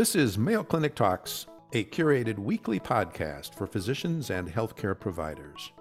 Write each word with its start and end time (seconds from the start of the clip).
This 0.00 0.16
is 0.16 0.38
Mayo 0.38 0.62
Clinic 0.62 0.94
Talks, 0.94 1.44
a 1.74 1.84
curated 1.84 2.38
weekly 2.38 2.80
podcast 2.80 3.54
for 3.54 3.66
physicians 3.66 4.30
and 4.30 4.48
healthcare 4.48 4.98
providers. 4.98 5.72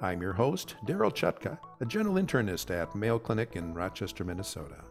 I'm 0.00 0.22
your 0.22 0.32
host, 0.32 0.76
Daryl 0.86 1.12
Chutka, 1.12 1.58
a 1.78 1.84
general 1.84 2.14
internist 2.14 2.70
at 2.70 2.94
Mayo 2.94 3.18
Clinic 3.18 3.54
in 3.54 3.74
Rochester, 3.74 4.24
Minnesota. 4.24 4.82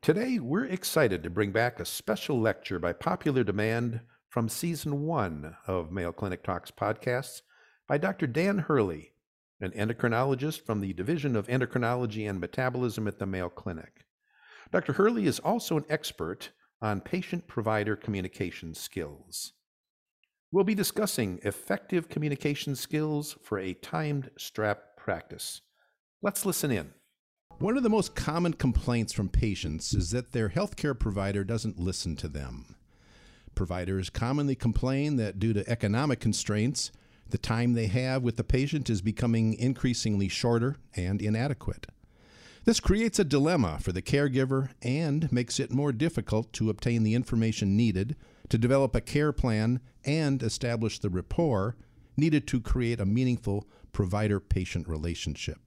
Today, 0.00 0.38
we're 0.38 0.66
excited 0.66 1.24
to 1.24 1.30
bring 1.30 1.50
back 1.50 1.80
a 1.80 1.84
special 1.84 2.38
lecture 2.40 2.78
by 2.78 2.92
popular 2.92 3.42
demand 3.42 4.02
from 4.28 4.48
season 4.48 5.02
one 5.02 5.56
of 5.66 5.90
Mayo 5.90 6.12
Clinic 6.12 6.44
Talks 6.44 6.70
podcasts 6.70 7.42
by 7.88 7.98
Dr. 7.98 8.28
Dan 8.28 8.58
Hurley, 8.58 9.14
an 9.60 9.72
endocrinologist 9.72 10.64
from 10.64 10.82
the 10.82 10.92
Division 10.92 11.34
of 11.34 11.48
Endocrinology 11.48 12.30
and 12.30 12.38
Metabolism 12.38 13.08
at 13.08 13.18
the 13.18 13.26
Mayo 13.26 13.48
Clinic. 13.48 14.06
Dr. 14.70 14.92
Hurley 14.92 15.26
is 15.26 15.40
also 15.40 15.76
an 15.76 15.84
expert 15.88 16.52
on 16.82 17.00
patient 17.00 17.46
provider 17.46 17.96
communication 17.96 18.74
skills. 18.74 19.52
We'll 20.50 20.64
be 20.64 20.74
discussing 20.74 21.40
effective 21.44 22.08
communication 22.08 22.76
skills 22.76 23.36
for 23.42 23.58
a 23.58 23.72
timed 23.72 24.30
strap 24.36 24.96
practice. 24.98 25.62
Let's 26.20 26.44
listen 26.44 26.70
in. 26.70 26.92
One 27.58 27.76
of 27.76 27.84
the 27.84 27.88
most 27.88 28.14
common 28.14 28.54
complaints 28.54 29.12
from 29.12 29.28
patients 29.28 29.94
is 29.94 30.10
that 30.10 30.32
their 30.32 30.50
healthcare 30.50 30.98
provider 30.98 31.44
doesn't 31.44 31.78
listen 31.78 32.16
to 32.16 32.28
them. 32.28 32.76
Providers 33.54 34.10
commonly 34.10 34.54
complain 34.54 35.16
that 35.16 35.38
due 35.38 35.52
to 35.52 35.68
economic 35.70 36.20
constraints, 36.20 36.90
the 37.28 37.38
time 37.38 37.72
they 37.72 37.86
have 37.86 38.22
with 38.22 38.36
the 38.36 38.44
patient 38.44 38.90
is 38.90 39.00
becoming 39.00 39.54
increasingly 39.54 40.28
shorter 40.28 40.76
and 40.96 41.22
inadequate. 41.22 41.86
This 42.64 42.78
creates 42.78 43.18
a 43.18 43.24
dilemma 43.24 43.78
for 43.80 43.90
the 43.90 44.02
caregiver 44.02 44.70
and 44.82 45.30
makes 45.32 45.58
it 45.58 45.72
more 45.72 45.90
difficult 45.90 46.52
to 46.52 46.70
obtain 46.70 47.02
the 47.02 47.14
information 47.14 47.76
needed 47.76 48.14
to 48.50 48.58
develop 48.58 48.94
a 48.94 49.00
care 49.00 49.32
plan 49.32 49.80
and 50.04 50.40
establish 50.44 51.00
the 51.00 51.10
rapport 51.10 51.74
needed 52.16 52.46
to 52.46 52.60
create 52.60 53.00
a 53.00 53.04
meaningful 53.04 53.66
provider 53.90 54.38
patient 54.38 54.86
relationship. 54.86 55.58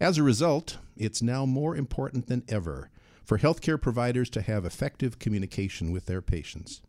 As 0.00 0.16
a 0.16 0.22
result, 0.22 0.78
it's 0.96 1.20
now 1.20 1.44
more 1.44 1.76
important 1.76 2.28
than 2.28 2.44
ever 2.48 2.90
for 3.22 3.38
healthcare 3.38 3.80
providers 3.80 4.30
to 4.30 4.40
have 4.40 4.64
effective 4.64 5.18
communication 5.18 5.90
with 5.90 6.06
their 6.06 6.22
patients. 6.22 6.80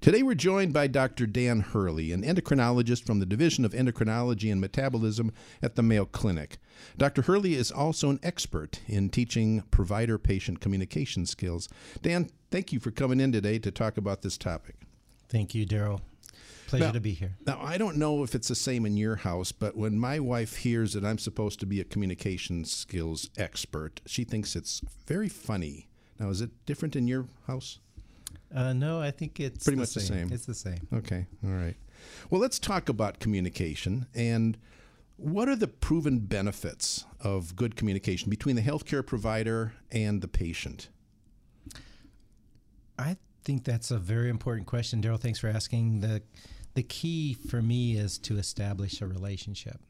Today 0.00 0.22
we're 0.22 0.34
joined 0.34 0.72
by 0.72 0.86
Dr. 0.86 1.26
Dan 1.26 1.60
Hurley, 1.60 2.12
an 2.12 2.22
endocrinologist 2.22 3.04
from 3.04 3.20
the 3.20 3.26
Division 3.26 3.64
of 3.64 3.72
Endocrinology 3.72 4.50
and 4.50 4.60
Metabolism 4.60 5.32
at 5.60 5.76
the 5.76 5.82
Mayo 5.82 6.06
Clinic. 6.06 6.58
Dr. 6.96 7.22
Hurley 7.22 7.54
is 7.54 7.70
also 7.70 8.08
an 8.08 8.18
expert 8.22 8.80
in 8.86 9.10
teaching 9.10 9.62
provider 9.70 10.18
patient 10.18 10.60
communication 10.60 11.26
skills. 11.26 11.68
Dan, 12.00 12.30
thank 12.50 12.72
you 12.72 12.80
for 12.80 12.90
coming 12.90 13.20
in 13.20 13.32
today 13.32 13.58
to 13.58 13.70
talk 13.70 13.96
about 13.98 14.22
this 14.22 14.38
topic. 14.38 14.76
Thank 15.28 15.54
you, 15.54 15.66
Daryl. 15.66 16.00
Pleasure 16.68 16.86
now, 16.86 16.92
to 16.92 17.00
be 17.00 17.12
here. 17.12 17.36
Now, 17.46 17.60
I 17.60 17.76
don't 17.76 17.98
know 17.98 18.22
if 18.22 18.34
it's 18.34 18.48
the 18.48 18.54
same 18.54 18.86
in 18.86 18.96
your 18.96 19.16
house, 19.16 19.52
but 19.52 19.76
when 19.76 19.98
my 19.98 20.18
wife 20.18 20.56
hears 20.56 20.94
that 20.94 21.04
I'm 21.04 21.18
supposed 21.18 21.60
to 21.60 21.66
be 21.66 21.80
a 21.80 21.84
communication 21.84 22.64
skills 22.64 23.28
expert, 23.36 24.00
she 24.06 24.24
thinks 24.24 24.56
it's 24.56 24.80
very 25.06 25.28
funny. 25.28 25.88
Now, 26.18 26.30
is 26.30 26.40
it 26.40 26.50
different 26.64 26.96
in 26.96 27.06
your 27.06 27.26
house? 27.46 27.78
Uh, 28.54 28.72
no, 28.72 29.00
I 29.00 29.10
think 29.10 29.40
it's 29.40 29.64
pretty 29.64 29.76
the 29.76 29.80
much 29.80 29.88
same. 29.90 30.02
the 30.02 30.08
same. 30.08 30.32
It's 30.32 30.46
the 30.46 30.54
same. 30.54 30.86
Okay, 30.92 31.26
all 31.44 31.50
right. 31.50 31.76
Well, 32.30 32.40
let's 32.40 32.58
talk 32.58 32.88
about 32.88 33.18
communication 33.20 34.06
and 34.14 34.58
what 35.16 35.48
are 35.48 35.54
the 35.56 35.68
proven 35.68 36.18
benefits 36.18 37.04
of 37.20 37.54
good 37.54 37.76
communication 37.76 38.28
between 38.28 38.56
the 38.56 38.62
healthcare 38.62 39.06
provider 39.06 39.72
and 39.92 40.20
the 40.20 40.26
patient? 40.26 40.88
I 42.98 43.16
think 43.44 43.64
that's 43.64 43.90
a 43.90 43.98
very 43.98 44.28
important 44.28 44.66
question, 44.66 45.00
Daryl. 45.00 45.20
Thanks 45.20 45.38
for 45.38 45.48
asking. 45.48 46.00
the 46.00 46.22
The 46.74 46.82
key 46.82 47.34
for 47.34 47.62
me 47.62 47.96
is 47.96 48.18
to 48.18 48.36
establish 48.36 49.00
a 49.00 49.06
relationship. 49.06 49.80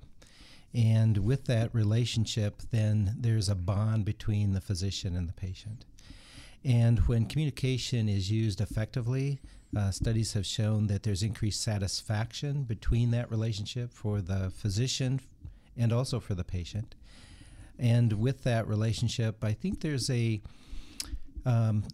And 0.74 1.18
with 1.18 1.44
that 1.46 1.74
relationship, 1.74 2.62
then 2.70 3.14
there's 3.18 3.48
a 3.48 3.54
bond 3.54 4.04
between 4.04 4.52
the 4.52 4.60
physician 4.60 5.16
and 5.16 5.28
the 5.28 5.34
patient. 5.34 5.84
And 6.64 7.00
when 7.00 7.26
communication 7.26 8.08
is 8.08 8.30
used 8.30 8.60
effectively, 8.60 9.40
uh, 9.76 9.90
studies 9.90 10.34
have 10.34 10.46
shown 10.46 10.86
that 10.88 11.02
there's 11.02 11.22
increased 11.22 11.62
satisfaction 11.62 12.62
between 12.64 13.10
that 13.12 13.30
relationship 13.30 13.90
for 13.90 14.20
the 14.20 14.50
physician 14.50 15.20
and 15.76 15.92
also 15.92 16.20
for 16.20 16.34
the 16.34 16.44
patient. 16.44 16.94
And 17.78 18.12
with 18.14 18.44
that 18.44 18.68
relationship, 18.68 19.42
I 19.42 19.52
think 19.52 19.80
there's 19.80 20.08
a 20.10 20.40
um, 21.44 21.84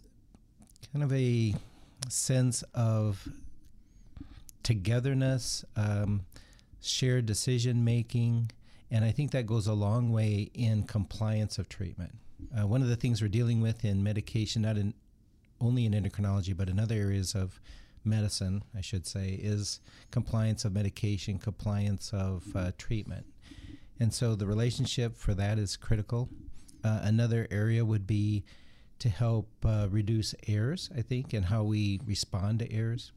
kind 0.91 1.03
of 1.03 1.13
a 1.13 1.55
sense 2.09 2.63
of 2.73 3.27
togetherness, 4.61 5.65
um, 5.75 6.25
shared 6.81 7.25
decision 7.25 7.83
making, 7.83 8.51
and 8.91 9.05
I 9.05 9.11
think 9.11 9.31
that 9.31 9.45
goes 9.45 9.67
a 9.67 9.73
long 9.73 10.11
way 10.11 10.51
in 10.53 10.83
compliance 10.83 11.57
of 11.57 11.69
treatment. 11.69 12.15
Uh, 12.57 12.65
one 12.65 12.81
of 12.81 12.87
the 12.87 12.95
things 12.95 13.21
we're 13.21 13.27
dealing 13.27 13.61
with 13.61 13.85
in 13.85 14.03
medication, 14.03 14.61
not 14.63 14.77
in 14.77 14.93
only 15.61 15.85
in 15.85 15.93
endocrinology, 15.93 16.55
but 16.55 16.69
in 16.69 16.79
other 16.79 16.95
areas 16.95 17.35
of 17.35 17.59
medicine, 18.03 18.63
I 18.75 18.81
should 18.81 19.05
say, 19.05 19.39
is 19.41 19.81
compliance 20.09 20.65
of 20.65 20.73
medication, 20.73 21.37
compliance 21.37 22.11
of 22.13 22.55
uh, 22.55 22.71
treatment. 22.77 23.25
And 23.99 24.13
so 24.13 24.35
the 24.35 24.47
relationship 24.47 25.17
for 25.17 25.33
that 25.33 25.59
is 25.59 25.75
critical. 25.75 26.29
Uh, 26.83 27.01
another 27.03 27.47
area 27.51 27.83
would 27.83 28.07
be 28.07 28.45
to 28.99 29.09
help 29.09 29.49
uh, 29.65 29.87
reduce 29.89 30.33
errors, 30.47 30.89
I 30.97 31.01
think, 31.01 31.33
and 31.33 31.45
how 31.45 31.63
we 31.63 31.99
respond 32.05 32.59
to 32.59 32.71
errors 32.71 33.11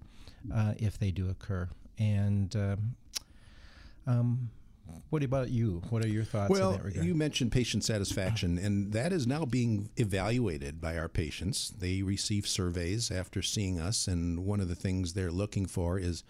uh, 0.53 0.75
if 0.76 0.99
they 0.99 1.10
do 1.10 1.28
occur. 1.31 1.69
And 1.99 2.54
um, 2.56 2.97
um, 4.06 4.50
what 5.10 5.22
about 5.22 5.50
you? 5.50 5.82
What 5.91 6.04
are 6.04 6.09
your 6.09 6.25
thoughts 6.25 6.50
well, 6.50 6.81
you 6.91 7.15
mentioned 7.15 7.53
patient 7.53 7.84
satisfaction, 7.84 8.59
and 8.59 8.93
that 8.93 9.12
is 9.12 9.26
now 9.26 9.44
being 9.44 9.91
evaluated 9.97 10.81
by 10.81 10.97
our 10.97 11.09
patients. 11.09 11.70
They 11.70 12.03
receive 12.03 12.47
surveys 12.47 13.10
after 13.10 13.43
seeing 13.43 13.78
us, 13.78 14.06
and 14.06 14.47
one 14.47 14.60
of 14.60 14.69
the 14.69 14.75
things 14.75 15.12
they're 15.12 15.31
looking 15.31 15.66
for 15.66 15.98
is 15.98 16.25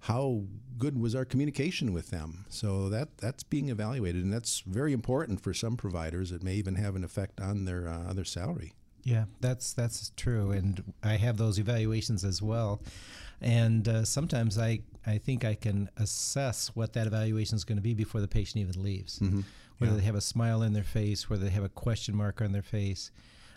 how 0.00 0.44
good 0.78 0.98
was 1.00 1.14
our 1.14 1.24
communication 1.24 1.92
with 1.92 2.10
them. 2.10 2.44
So 2.48 2.88
that 2.88 3.18
that's 3.18 3.42
being 3.42 3.68
evaluated, 3.68 4.24
and 4.24 4.32
that's 4.32 4.60
very 4.60 4.92
important 4.92 5.40
for 5.40 5.52
some 5.52 5.76
providers. 5.76 6.32
It 6.32 6.42
may 6.42 6.54
even 6.54 6.76
have 6.76 6.96
an 6.96 7.04
effect 7.04 7.40
on 7.40 7.64
their 7.64 7.88
uh, 7.88 8.12
their 8.12 8.24
salary. 8.24 8.72
Yeah, 9.02 9.26
that's 9.40 9.72
that's 9.72 10.12
true, 10.16 10.50
and 10.50 10.82
I 11.02 11.14
have 11.14 11.36
those 11.36 11.58
evaluations 11.58 12.24
as 12.24 12.42
well. 12.42 12.82
And 13.40 13.86
uh, 13.88 14.04
sometimes 14.04 14.58
I, 14.58 14.80
I 15.06 15.18
think 15.18 15.44
I 15.44 15.54
can 15.54 15.90
assess 15.96 16.68
what 16.74 16.92
that 16.94 17.06
evaluation 17.06 17.56
is 17.56 17.64
going 17.64 17.76
to 17.76 17.82
be 17.82 17.94
before 17.94 18.20
the 18.20 18.28
patient 18.28 18.58
even 18.58 18.82
leaves. 18.82 19.18
Mm-hmm. 19.18 19.40
Whether 19.78 19.92
yeah. 19.92 19.98
they 19.98 20.04
have 20.04 20.14
a 20.14 20.22
smile 20.22 20.62
in 20.62 20.72
their 20.72 20.82
face, 20.82 21.28
whether 21.28 21.44
they 21.44 21.50
have 21.50 21.64
a 21.64 21.68
question 21.68 22.16
mark 22.16 22.40
on 22.40 22.52
their 22.52 22.62
face. 22.62 23.10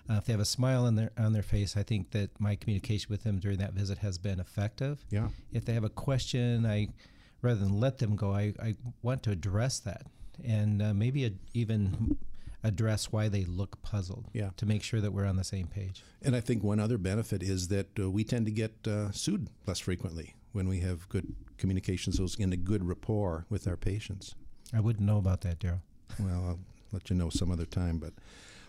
Uh, 0.09 0.16
if 0.16 0.25
they 0.25 0.34
have 0.34 0.41
a 0.41 0.45
smile 0.45 0.85
on 0.85 0.95
their 0.95 1.12
on 1.17 1.34
their 1.34 1.44
face, 1.44 1.78
I 1.78 1.84
think 1.84 2.12
that 2.12 2.31
my 2.40 2.56
communication 2.56 3.07
with 3.09 3.23
them 3.23 3.40
during 3.40 3.59
that 3.59 3.73
visit 3.73 4.00
has 4.00 4.17
been 4.17 4.40
effective. 4.40 5.06
Yeah. 5.12 5.29
If 5.53 5.66
they 5.66 5.73
have 5.73 5.84
a 5.84 5.90
question, 5.90 6.66
I 6.66 6.90
rather 7.41 7.59
than 7.59 7.79
let 7.79 8.00
them 8.00 8.16
go, 8.16 8.34
I, 8.34 8.53
I 8.61 8.75
want 9.01 9.23
to 9.23 9.31
address 9.31 9.79
that 9.79 10.07
and 10.46 10.81
uh, 10.81 10.94
maybe 10.94 11.25
a, 11.25 11.31
even 11.53 12.17
address 12.64 13.12
why 13.12 13.28
they 13.28 13.46
look 13.46 13.81
puzzled 13.81 14.25
yeah. 14.34 14.50
to 14.58 14.66
make 14.66 14.84
sure 14.84 15.00
that 15.02 15.12
we're 15.12 15.25
on 15.25 15.38
the 15.38 15.44
same 15.44 15.68
page. 15.68 16.03
And 16.22 16.36
I 16.36 16.42
think 16.42 16.64
one 16.64 16.80
other 16.80 16.97
benefit 16.97 17.42
is 17.42 17.70
that 17.70 17.88
uh, 18.00 18.09
we 18.09 18.24
tend 18.24 18.46
to 18.47 18.52
get 18.52 18.88
uh, 18.88 19.12
sued 19.12 19.50
less 19.66 19.80
frequently 19.80 20.36
when 20.52 20.68
we 20.68 20.80
have 20.80 21.08
good 21.09 21.36
communication 21.58 22.12
skills 22.14 22.38
and 22.40 22.53
a 22.53 22.58
good 22.58 22.88
rapport 22.88 23.46
with 23.50 23.68
our 23.68 23.78
patients. 23.78 24.36
I 24.74 24.80
wouldn't 24.80 25.06
know 25.06 25.18
about 25.18 25.42
that, 25.42 25.59
Daryl. 25.59 25.81
Well, 26.20 26.44
I'll 26.47 26.59
let 26.92 27.09
you 27.09 27.16
know 27.16 27.30
some 27.30 27.52
other 27.52 27.66
time. 27.66 27.97
But 28.00 28.14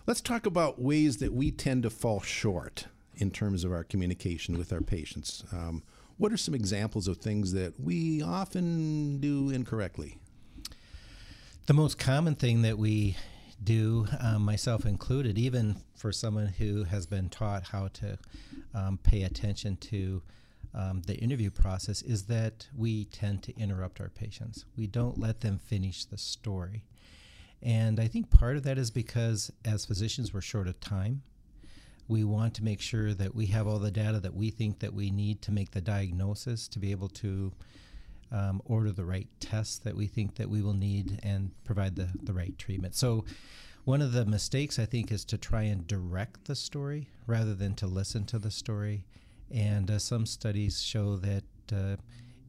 let's 0.07 0.21
talk 0.21 0.47
about 0.47 0.81
ways 0.81 1.17
that 1.17 1.33
we 1.33 1.51
tend 1.51 1.83
to 1.83 1.91
fall 1.91 2.21
short 2.21 2.87
in 3.17 3.31
terms 3.31 3.65
of 3.65 3.73
our 3.73 3.83
communication 3.83 4.57
with 4.59 4.73
our 4.73 4.83
patients. 4.83 5.43
Um, 5.53 5.83
what 6.17 6.33
are 6.33 6.37
some 6.37 6.55
examples 6.55 7.09
of 7.09 7.17
things 7.17 7.53
that 7.55 7.81
we 7.81 8.23
often 8.23 9.19
do 9.21 9.51
incorrectly? 9.51 10.19
The 11.67 11.73
most 11.73 11.99
common 11.99 12.35
thing 12.35 12.63
that 12.63 12.79
we 12.79 13.17
do, 13.63 14.07
um, 14.21 14.45
myself 14.45 14.87
included, 14.87 15.37
even 15.39 15.77
for 15.95 16.13
someone 16.13 16.47
who 16.47 16.85
has 16.85 17.07
been 17.07 17.29
taught 17.29 17.65
how 17.65 17.89
to 17.89 18.19
um, 18.75 18.99
pay 19.03 19.23
attention 19.23 19.77
to 19.77 20.23
um, 20.75 21.03
the 21.07 21.17
interview 21.17 21.51
process, 21.51 22.03
is 22.03 22.25
that 22.25 22.69
we 22.77 23.05
tend 23.07 23.43
to 23.43 23.57
interrupt 23.59 24.01
our 24.01 24.09
patients. 24.09 24.65
We 24.77 24.87
don't 24.87 25.19
let 25.19 25.41
them 25.41 25.59
finish 25.59 26.05
the 26.05 26.19
story. 26.19 26.85
And 27.63 28.01
I 28.01 28.07
think 28.07 28.31
part 28.31 28.57
of 28.57 28.63
that 28.63 28.79
is 28.79 28.91
because 28.91 29.53
as 29.65 29.85
physicians, 29.85 30.33
we're 30.33 30.41
short 30.41 30.67
of 30.67 30.81
time. 30.81 31.23
We 32.09 32.25
want 32.25 32.55
to 32.55 32.65
make 32.65 32.81
sure 32.81 33.15
that 33.15 33.35
we 33.35 33.47
have 33.47 33.67
all 33.67 33.79
the 33.79 33.91
data 33.91 34.19
that 34.21 34.35
we 34.35 34.51
think 34.51 34.81
that 34.81 34.95
we 34.95 35.11
need 35.11 35.43
to 35.43 35.53
make 35.53 35.73
the 35.73 35.81
diagnosis 35.81 36.67
to 36.69 36.79
be 36.79 36.91
able 36.91 37.09
to 37.09 37.53
um, 38.33 38.63
order 38.65 38.93
the 38.93 39.05
right 39.05 39.29
tests 39.41 39.79
that 39.79 39.97
we 39.97 40.07
think 40.07 40.37
that 40.37 40.49
we 40.49 40.63
will 40.63 40.75
need 40.75 41.19
and 41.23 41.51
provide 41.65 41.97
the, 41.97 42.09
the 42.23 42.33
right 42.33 42.57
treatment. 42.59 42.95
So 42.95 43.25
one 43.85 44.03
of 44.03 44.13
the 44.13 44.27
mistakes 44.27 44.79
I 44.79 44.85
think 44.85 45.11
is 45.11 45.25
to 45.27 45.39
try 45.39 45.63
and 45.63 45.87
direct 45.87 46.45
the 46.45 46.55
story 46.55 47.09
rather 47.27 47.55
than 47.55 47.75
to 47.77 47.87
listen 47.87 48.25
to 48.27 48.39
the 48.39 48.51
story. 48.51 49.07
And 49.51 49.91
uh, 49.91 49.99
some 49.99 50.27
studies 50.27 50.83
show 50.83 51.17
that 51.17 51.45
uh, 51.73 51.97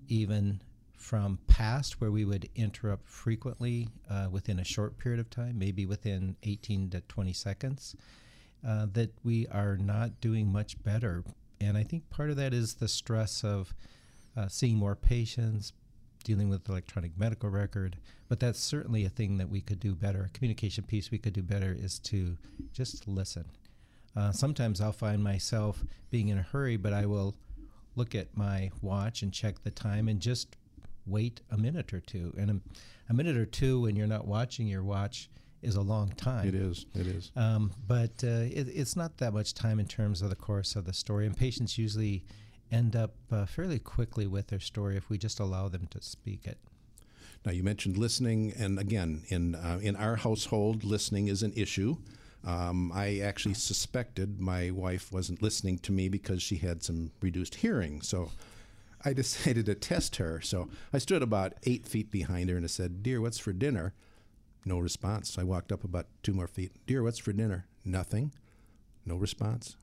even 0.08 0.62
from 0.98 1.40
past 1.48 2.00
where 2.00 2.12
we 2.12 2.26
would 2.26 2.48
interrupt 2.56 3.08
frequently 3.08 3.88
uh, 4.10 4.28
within 4.30 4.60
a 4.60 4.64
short 4.64 5.00
period 5.00 5.20
of 5.20 5.30
time, 5.30 5.58
maybe 5.58 5.86
within 5.86 6.36
18 6.44 6.92
to 6.92 7.02
20 7.02 7.34
seconds, 7.34 7.96
uh, 8.66 8.86
that 8.94 9.12
we 9.24 9.48
are 9.48 9.78
not 9.78 10.22
doing 10.22 10.52
much 10.52 10.82
better. 10.84 11.24
And 11.60 11.76
I 11.78 11.84
think 11.84 12.10
part 12.10 12.30
of 12.30 12.36
that 12.36 12.54
is 12.54 12.76
the 12.76 12.88
stress 12.88 13.44
of 13.44 13.74
uh, 14.38 14.48
seeing 14.48 14.78
more 14.78 14.96
patients, 14.96 15.74
dealing 16.24 16.50
with 16.50 16.68
electronic 16.70 17.18
medical 17.18 17.50
record, 17.50 17.98
but 18.30 18.40
that's 18.40 18.60
certainly 18.60 19.06
a 19.06 19.10
thing 19.10 19.38
that 19.38 19.50
we 19.50 19.62
could 19.62 19.80
do 19.80 19.96
better. 19.96 20.24
A 20.24 20.30
communication 20.30 20.84
piece 20.84 21.12
we 21.12 21.18
could 21.18 21.34
do 21.34 21.42
better 21.42 21.76
is 21.78 22.00
to 22.00 22.38
just 22.74 23.08
listen. 23.08 23.46
Uh, 24.16 24.32
sometimes 24.32 24.82
I'll 24.82 24.92
find 24.92 25.24
myself 25.24 25.84
being 26.10 26.30
in 26.30 26.38
a 26.38 26.44
hurry, 26.44 26.78
but 26.78 26.94
I 26.94 27.06
will 27.06 27.36
look 27.96 28.16
at 28.16 28.36
my 28.38 28.72
watch 28.82 29.22
and 29.22 29.34
check 29.34 29.64
the 29.64 29.72
time 29.72 30.08
and 30.08 30.20
just 30.20 30.56
wait 31.06 31.42
a 31.50 31.58
minute 31.58 31.94
or 31.94 32.00
two. 32.00 32.34
And 32.38 32.52
a, 32.52 32.62
a 33.10 33.14
minute 33.14 33.38
or 33.38 33.46
two 33.46 33.82
when 33.82 33.96
you're 33.96 34.08
not 34.08 34.28
watching 34.28 34.68
your 34.68 34.84
watch 34.84 35.30
is 35.62 35.76
a 35.76 35.82
long 35.82 36.10
time. 36.10 36.48
It 36.48 36.56
is. 36.56 36.86
It 36.96 37.08
is. 37.08 37.32
Um, 37.36 37.72
but 37.88 38.24
uh, 38.24 38.48
it, 38.52 38.68
it's 38.74 38.96
not 38.96 39.18
that 39.18 39.34
much 39.34 39.54
time 39.54 39.80
in 39.80 39.88
terms 39.88 40.22
of 40.22 40.30
the 40.30 40.36
course 40.36 40.76
of 40.76 40.86
the 40.86 40.94
story. 40.94 41.26
And 41.26 41.36
patients 41.38 41.78
usually 41.78 42.24
end 42.72 42.96
up 42.96 43.14
uh, 43.32 43.46
fairly 43.46 43.80
quickly 43.80 44.26
with 44.28 44.48
their 44.48 44.60
story 44.60 44.98
if 44.98 45.10
we 45.10 45.18
just 45.18 45.40
allow 45.40 45.68
them 45.68 45.88
to 45.92 46.02
speak 46.02 46.46
it. 46.46 46.58
Now 47.46 47.52
you 47.52 47.64
mentioned 47.64 47.98
listening, 47.98 48.54
and 48.58 48.80
again, 48.80 49.24
in 49.30 49.56
uh, 49.56 49.80
in 49.82 49.96
our 49.96 50.16
household, 50.16 50.84
listening 50.84 51.28
is 51.28 51.42
an 51.42 51.54
issue. 51.56 51.98
Um, 52.44 52.92
I 52.94 53.20
actually 53.20 53.56
suspected 53.56 54.40
my 54.40 54.72
wife 54.72 55.12
wasn't 55.12 55.42
listening 55.42 55.78
to 55.80 55.92
me 55.92 56.10
because 56.10 56.42
she 56.42 56.58
had 56.58 56.84
some 56.84 57.12
reduced 57.22 57.56
hearing. 57.56 58.02
So 58.02 58.32
I 59.04 59.14
decided 59.22 59.66
to 59.68 59.76
test 59.76 60.18
her. 60.18 60.42
So 60.42 60.70
I 60.94 60.98
stood 61.00 61.22
about 61.22 61.54
eight 61.64 61.86
feet 61.88 62.12
behind 62.12 62.50
her 62.50 62.56
and 62.56 62.66
I 62.66 62.68
said, 62.68 63.04
"Dear, 63.04 63.22
what's 63.22 63.40
for 63.40 63.54
dinner?" 63.54 63.94
No 64.64 64.78
response. 64.78 65.40
I 65.40 65.44
walked 65.44 65.72
up 65.72 65.84
about 65.84 66.08
two 66.22 66.34
more 66.34 66.48
feet. 66.48 66.72
Dear, 66.86 67.02
what's 67.02 67.18
for 67.18 67.34
dinner? 67.34 67.66
Nothing. 67.84 68.32
No 69.04 69.16
response 69.16 69.76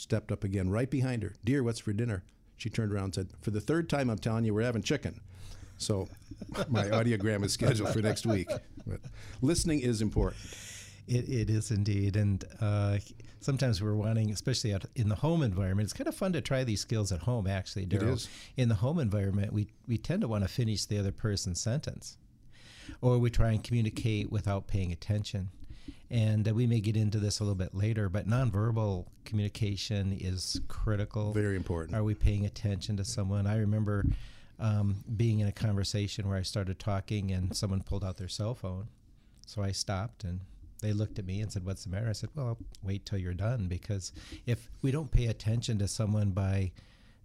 stepped 0.00 0.32
up 0.32 0.44
again 0.44 0.70
right 0.70 0.90
behind 0.90 1.22
her. 1.22 1.34
Dear, 1.44 1.62
what's 1.62 1.80
for 1.80 1.92
dinner? 1.92 2.24
She 2.56 2.68
turned 2.68 2.92
around 2.92 3.04
and 3.04 3.14
said, 3.14 3.28
For 3.40 3.50
the 3.50 3.60
third 3.60 3.88
time, 3.88 4.10
I'm 4.10 4.18
telling 4.18 4.44
you, 4.44 4.54
we're 4.54 4.62
having 4.62 4.82
chicken. 4.82 5.20
So 5.78 6.08
my 6.68 6.84
audiogram 6.86 7.44
is 7.44 7.52
scheduled 7.52 7.90
for 7.90 8.00
next 8.00 8.26
week. 8.26 8.50
But 8.86 9.00
listening 9.40 9.80
is 9.80 10.02
important. 10.02 10.42
It, 11.06 11.28
it 11.28 11.50
is 11.50 11.70
indeed. 11.70 12.16
And 12.16 12.44
uh, 12.60 12.98
sometimes 13.40 13.82
we're 13.82 13.94
wanting, 13.94 14.30
especially 14.30 14.74
out 14.74 14.84
in 14.94 15.08
the 15.08 15.14
home 15.14 15.42
environment, 15.42 15.86
it's 15.86 15.92
kind 15.92 16.08
of 16.08 16.14
fun 16.14 16.32
to 16.34 16.40
try 16.40 16.64
these 16.64 16.80
skills 16.80 17.12
at 17.12 17.20
home, 17.20 17.46
actually, 17.46 17.86
Daryl. 17.86 18.02
It 18.02 18.08
is. 18.08 18.28
In 18.56 18.68
the 18.68 18.74
home 18.76 18.98
environment, 18.98 19.52
we, 19.52 19.68
we 19.88 19.96
tend 19.96 20.20
to 20.20 20.28
want 20.28 20.44
to 20.44 20.48
finish 20.48 20.84
the 20.84 20.98
other 20.98 21.12
person's 21.12 21.60
sentence, 21.60 22.16
or 23.00 23.18
we 23.18 23.30
try 23.30 23.52
and 23.52 23.64
communicate 23.64 24.30
without 24.30 24.66
paying 24.66 24.92
attention. 24.92 25.50
And 26.10 26.48
uh, 26.48 26.54
we 26.54 26.66
may 26.66 26.80
get 26.80 26.96
into 26.96 27.18
this 27.18 27.38
a 27.38 27.44
little 27.44 27.54
bit 27.54 27.74
later, 27.74 28.08
but 28.08 28.28
nonverbal 28.28 29.06
communication 29.24 30.16
is 30.20 30.60
critical. 30.66 31.32
Very 31.32 31.56
important. 31.56 31.96
Are 31.96 32.02
we 32.02 32.14
paying 32.14 32.44
attention 32.44 32.96
to 32.96 33.04
someone? 33.04 33.46
I 33.46 33.58
remember 33.58 34.04
um, 34.58 34.96
being 35.16 35.40
in 35.40 35.46
a 35.46 35.52
conversation 35.52 36.28
where 36.28 36.36
I 36.36 36.42
started 36.42 36.78
talking 36.78 37.30
and 37.30 37.56
someone 37.56 37.82
pulled 37.82 38.04
out 38.04 38.16
their 38.16 38.28
cell 38.28 38.54
phone. 38.54 38.88
So 39.46 39.62
I 39.62 39.70
stopped 39.72 40.24
and 40.24 40.40
they 40.80 40.92
looked 40.92 41.18
at 41.18 41.26
me 41.26 41.40
and 41.40 41.52
said, 41.52 41.64
What's 41.64 41.84
the 41.84 41.90
matter? 41.90 42.08
I 42.08 42.12
said, 42.12 42.30
Well, 42.34 42.58
wait 42.82 43.06
till 43.06 43.18
you're 43.18 43.34
done 43.34 43.66
because 43.68 44.12
if 44.46 44.68
we 44.82 44.90
don't 44.90 45.10
pay 45.10 45.26
attention 45.26 45.78
to 45.78 45.88
someone 45.88 46.30
by 46.30 46.72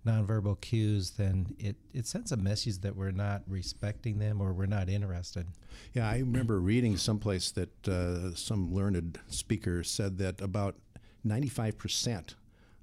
nonverbal 0.06 0.60
cues, 0.62 1.12
then 1.12 1.56
it, 1.60 1.75
it 1.94 2.06
sends 2.06 2.31
a 2.31 2.38
message 2.38 2.80
that 2.80 2.96
we're 2.96 3.12
not 3.12 3.42
respecting 3.48 4.19
them 4.19 4.42
or 4.42 4.54
we're 4.54 4.66
not 4.66 4.90
interested. 4.90 5.48
Yeah, 5.94 6.10
I 6.10 6.19
remember 6.19 6.60
reading 6.60 6.98
someplace 6.98 7.52
that 7.52 7.88
uh, 7.88 8.36
some 8.36 8.74
learned 8.74 9.19
speaker 9.28 9.84
said 9.84 10.18
that 10.19 10.42
about 10.42 10.75
95% 11.25 12.36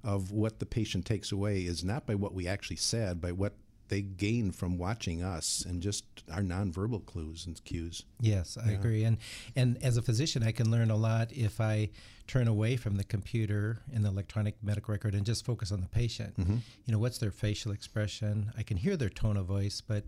of 0.03 0.31
what 0.31 0.59
the 0.59 0.65
patient 0.65 1.05
takes 1.05 1.31
away 1.31 1.61
is 1.61 1.83
not 1.83 2.05
by 2.05 2.15
what 2.15 2.33
we 2.33 2.47
actually 2.47 2.75
said, 2.75 3.21
by 3.21 3.31
what 3.31 3.53
they 3.93 4.01
gain 4.01 4.51
from 4.51 4.79
watching 4.79 5.21
us 5.21 5.63
and 5.69 5.79
just 5.79 6.03
our 6.31 6.41
nonverbal 6.41 7.05
clues 7.05 7.45
and 7.45 7.63
cues. 7.63 8.01
Yes, 8.19 8.57
I 8.57 8.71
yeah. 8.71 8.77
agree. 8.79 9.03
And 9.03 9.17
and 9.55 9.77
as 9.83 9.97
a 9.97 10.01
physician, 10.01 10.41
I 10.41 10.51
can 10.51 10.71
learn 10.71 10.89
a 10.89 10.95
lot 10.95 11.31
if 11.31 11.61
I 11.61 11.91
turn 12.25 12.47
away 12.47 12.75
from 12.75 12.97
the 12.97 13.03
computer 13.03 13.81
and 13.93 14.03
the 14.03 14.09
electronic 14.09 14.55
medical 14.63 14.93
record 14.93 15.13
and 15.13 15.23
just 15.27 15.45
focus 15.45 15.71
on 15.71 15.81
the 15.81 15.87
patient. 15.89 16.35
Mm-hmm. 16.37 16.57
You 16.85 16.91
know, 16.91 16.97
what's 16.97 17.19
their 17.19 17.29
facial 17.29 17.71
expression? 17.71 18.51
I 18.57 18.63
can 18.63 18.77
hear 18.77 18.97
their 18.97 19.09
tone 19.09 19.37
of 19.37 19.45
voice, 19.45 19.79
but 19.79 20.05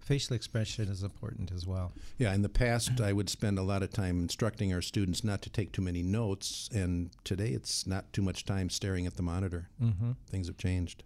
facial 0.00 0.34
expression 0.34 0.88
is 0.88 1.04
important 1.04 1.52
as 1.52 1.64
well. 1.64 1.92
Yeah, 2.16 2.34
in 2.34 2.42
the 2.42 2.48
past, 2.48 3.00
I 3.00 3.12
would 3.12 3.30
spend 3.30 3.56
a 3.56 3.62
lot 3.62 3.84
of 3.84 3.92
time 3.92 4.20
instructing 4.20 4.72
our 4.72 4.82
students 4.82 5.22
not 5.22 5.42
to 5.42 5.50
take 5.50 5.70
too 5.70 5.82
many 5.82 6.02
notes, 6.02 6.68
and 6.74 7.10
today 7.22 7.50
it's 7.50 7.86
not 7.86 8.12
too 8.12 8.22
much 8.22 8.44
time 8.44 8.68
staring 8.68 9.06
at 9.06 9.14
the 9.14 9.22
monitor. 9.22 9.68
Mm-hmm. 9.80 10.12
Things 10.28 10.48
have 10.48 10.56
changed. 10.56 11.04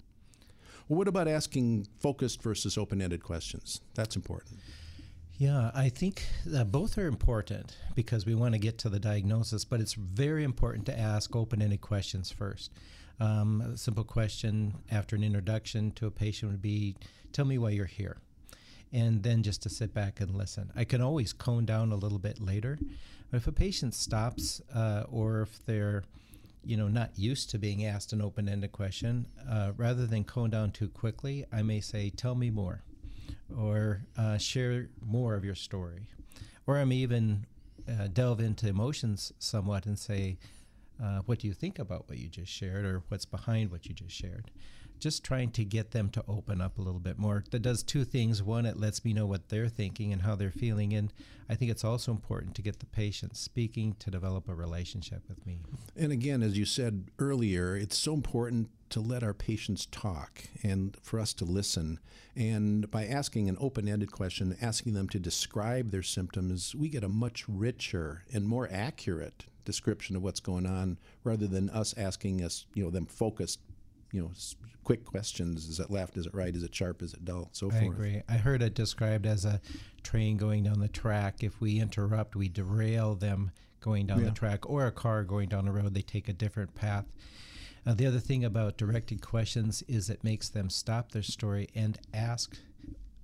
Well, 0.89 0.99
what 0.99 1.09
about 1.09 1.29
asking 1.29 1.87
focused 2.01 2.43
versus 2.43 2.77
open 2.77 3.01
ended 3.01 3.23
questions? 3.23 3.81
That's 3.95 4.17
important. 4.17 4.59
Yeah, 5.39 5.71
I 5.75 5.89
think 5.89 6.25
both 6.67 6.99
are 6.99 7.07
important 7.07 7.77
because 7.95 8.27
we 8.27 8.35
want 8.35 8.55
to 8.55 8.59
get 8.59 8.79
to 8.79 8.89
the 8.89 9.01
diagnosis, 9.01 9.65
but 9.65 9.81
it's 9.81 9.95
very 9.95 10.45
important 10.45 10.87
to 10.87 10.99
ask 10.99 11.35
open 11.35 11.63
ended 11.63 11.81
questions 11.81 12.31
first. 12.31 12.71
Um, 13.19 13.61
a 13.61 13.77
simple 13.77 14.05
question 14.05 14.75
after 14.91 15.17
an 15.17 15.25
introduction 15.25 15.93
to 15.93 16.07
a 16.07 16.11
patient 16.11 16.51
would 16.51 16.63
be 16.63 16.97
Tell 17.33 17.45
me 17.47 17.59
why 17.59 17.71
you're 17.71 17.87
here. 17.87 18.19
And 18.93 19.23
then 19.23 19.43
just 19.43 19.63
to 19.63 19.71
sit 19.71 19.95
back 19.95 20.21
and 20.21 20.37
listen. 20.37 20.71
I 20.77 20.85
can 20.85 21.01
always 21.01 21.33
cone 21.33 21.65
down 21.65 21.93
a 21.93 21.97
little 21.97 22.19
bit 22.19 22.41
later. 22.41 22.79
But 23.31 23.39
if 23.39 23.47
a 23.47 23.53
patient 23.53 23.95
stops 23.95 24.61
uh, 24.75 25.05
or 25.11 25.43
if 25.43 25.65
they're 25.65 26.05
you 26.65 26.77
know, 26.77 26.89
not 26.89 27.11
used 27.17 27.51
to 27.51 27.59
being 27.59 27.85
asked 27.85 28.13
an 28.13 28.23
open-ended 28.23 28.73
question, 28.73 29.27
uh, 29.49 29.73
rather 29.77 30.07
than 30.07 30.25
cone 30.25 30.51
down 30.51 30.71
too 30.71 30.89
quickly, 30.89 31.45
I 31.53 31.63
may 31.63 31.81
say, 31.81 32.11
"Tell 32.11 32.35
me 32.35 32.51
more." 32.51 32.83
or 33.59 34.03
uh, 34.17 34.39
share 34.39 34.89
more 35.05 35.35
of 35.35 35.45
your 35.45 35.55
story. 35.55 36.09
Or 36.67 36.79
I 36.79 36.85
may 36.85 36.97
even 36.97 37.47
uh, 37.89 38.09
delve 38.13 38.41
into 38.41 38.69
emotions 38.69 39.33
somewhat 39.39 39.87
and 39.87 39.99
say, 39.99 40.39
uh, 41.03 41.21
what 41.27 41.41
do 41.41 41.49
you 41.49 41.55
think 41.55 41.79
about 41.79 42.09
what 42.09 42.19
you 42.19 42.29
just 42.29 42.53
shared 42.53 42.85
or 42.85 43.03
what's 43.09 43.25
behind 43.25 43.71
what 43.71 43.87
you 43.87 43.95
just 43.95 44.15
shared? 44.15 44.51
Just 45.03 45.25
trying 45.25 45.51
to 45.51 45.65
get 45.65 45.91
them 45.91 46.11
to 46.11 46.23
open 46.29 46.61
up 46.61 46.79
a 46.79 46.81
little 46.81 47.01
bit 47.01 47.19
more. 47.19 47.43
That 47.51 47.61
does 47.63 47.83
two 47.83 48.05
things. 48.05 48.41
One, 48.41 48.65
it 48.65 48.79
lets 48.79 49.05
me 49.05 49.13
know 49.13 49.27
what 49.27 49.49
they're 49.49 49.69
thinking 49.69 50.13
and 50.13 50.23
how 50.23 50.37
they're 50.37 50.53
feeling. 50.53 50.95
And 50.95 51.13
I 51.49 51.57
think 51.57 51.73
it's 51.73 51.83
also 51.83 52.13
important 52.13 52.55
to 52.55 52.63
get 52.63 52.79
the 52.79 52.87
patient 52.87 53.37
speaking 53.37 53.97
to 53.99 54.13
develop 54.13 54.49
a 54.49 54.55
relationship 54.55 55.23
with 55.29 55.45
me. 55.45 55.59
And 55.97 56.13
again, 56.13 56.41
as 56.41 56.57
you 56.57 56.65
said 56.65 57.11
earlier, 57.19 57.75
it's 57.75 57.99
so 57.99 58.15
important 58.15 58.71
to 58.91 59.01
let 59.01 59.25
our 59.25 59.35
patients 59.35 59.87
talk 59.87 60.45
and 60.63 60.97
for 61.03 61.19
us 61.19 61.33
to 61.33 61.45
listen. 61.45 61.99
And 62.37 62.89
by 62.89 63.05
asking 63.05 63.49
an 63.49 63.57
open 63.59 63.89
ended 63.89 64.13
question, 64.13 64.57
asking 64.63 64.95
them 64.95 65.09
to 65.09 65.19
describe 65.19 65.91
their 65.91 66.05
symptoms, 66.05 66.77
we 66.77 66.89
get 66.89 67.03
a 67.03 67.09
much 67.09 67.45
richer 67.49 68.23
and 68.33 68.47
more 68.47 68.69
accurate 68.71 69.47
description 69.65 70.15
of 70.15 70.23
what's 70.23 70.41
going 70.41 70.67
on 70.67 70.99
rather 71.25 71.49
than 71.49 71.71
us 71.71 71.93
asking 71.99 72.45
us, 72.45 72.67
you 72.75 72.85
know, 72.85 72.91
them 72.91 73.07
focused, 73.07 73.59
you 74.13 74.23
know, 74.23 74.31
quick 74.85 75.05
questions. 75.05 75.69
Is 75.69 75.81
it 75.81 75.91
left? 75.91 76.17
Is 76.17 76.27
it 76.27 76.35
right? 76.35 76.55
Is 76.55 76.63
it 76.63 76.75
sharp? 76.75 77.03
Is 77.03 77.15
it 77.15 77.25
dull? 77.25 77.49
So 77.53 77.69
I 77.69 77.81
forth. 77.81 77.83
I 77.83 77.87
agree. 77.87 78.23
I 78.29 78.35
heard 78.35 78.63
it 78.63 78.75
described 78.75 79.27
as 79.27 79.45
a 79.45 79.61
train 80.03 80.37
going 80.37 80.65
down 80.65 80.81
the 80.81 80.89
track. 80.89 81.43
If 81.43 81.61
we 81.61 81.81
interrupt, 81.81 82.37
we 82.37 82.49
derail 82.49 83.15
them 83.15 83.51
going 83.81 84.07
down 84.07 84.21
yeah. 84.21 84.27
the 84.27 84.31
track, 84.31 84.69
or 84.71 84.87
a 84.87 84.93
car 84.93 85.25
going 85.25 85.49
down 85.49 85.65
the 85.65 85.73
road, 85.73 85.93
they 85.93 86.03
take 86.03 86.29
a 86.29 86.33
different 86.33 86.75
path. 86.75 87.05
Uh, 87.85 87.95
the 87.95 88.07
other 88.07 88.21
thing 88.21 88.45
about 88.45 88.77
directed 88.77 89.21
questions 89.21 89.83
is 89.89 90.09
it 90.09 90.23
makes 90.23 90.49
them 90.49 90.71
stop 90.71 91.11
their 91.11 91.23
story 91.23 91.69
and 91.75 91.99
ask, 92.15 92.57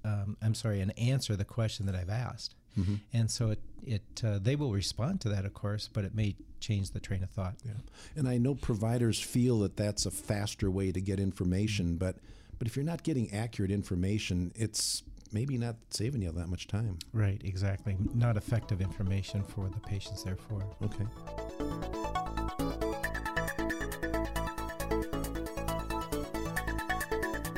um, 0.05 0.37
I'm 0.43 0.55
sorry, 0.55 0.81
and 0.81 0.99
answer 0.99 1.37
the 1.37 1.45
question 1.45 1.87
that 1.87 1.95
I've 1.95 2.11
asked. 2.11 2.57
Mm-hmm. 2.77 2.97
And 3.13 3.31
so 3.31 3.51
it, 3.51 3.61
it 3.89 4.23
uh, 4.25 4.39
they 4.39 4.57
will 4.57 4.73
respond 4.73 5.21
to 5.23 5.29
that, 5.31 5.45
of 5.45 5.55
course, 5.55 5.89
but 5.93 6.05
it 6.05 6.15
may 6.15 6.37
change 6.61 6.91
the 6.91 7.01
train 7.01 7.23
of 7.23 7.31
thought. 7.31 7.55
Yeah. 7.65 7.73
And 8.17 8.29
I 8.29 8.37
know 8.39 8.55
providers 8.55 9.21
feel 9.21 9.61
that 9.61 9.77
that's 9.77 10.07
a 10.07 10.11
faster 10.11 10.71
way 10.71 10.93
to 10.93 11.01
get 11.01 11.19
information, 11.19 11.97
but 11.97 12.17
but 12.59 12.67
if 12.67 12.77
you're 12.77 12.85
not 12.85 13.03
getting 13.03 13.33
accurate 13.33 13.71
information, 13.71 14.53
it's 14.55 15.03
maybe 15.33 15.59
not 15.59 15.77
saving 15.91 16.23
you 16.23 16.33
that 16.33 16.49
much 16.49 16.67
time. 16.67 16.99
Right, 17.13 17.41
exactly. 17.45 17.97
Not 18.15 18.37
effective 18.37 18.81
information 18.81 19.43
for 19.43 19.69
the 19.69 19.81
patients, 19.81 20.25
therefore. 20.25 20.65
Okay. 20.83 21.07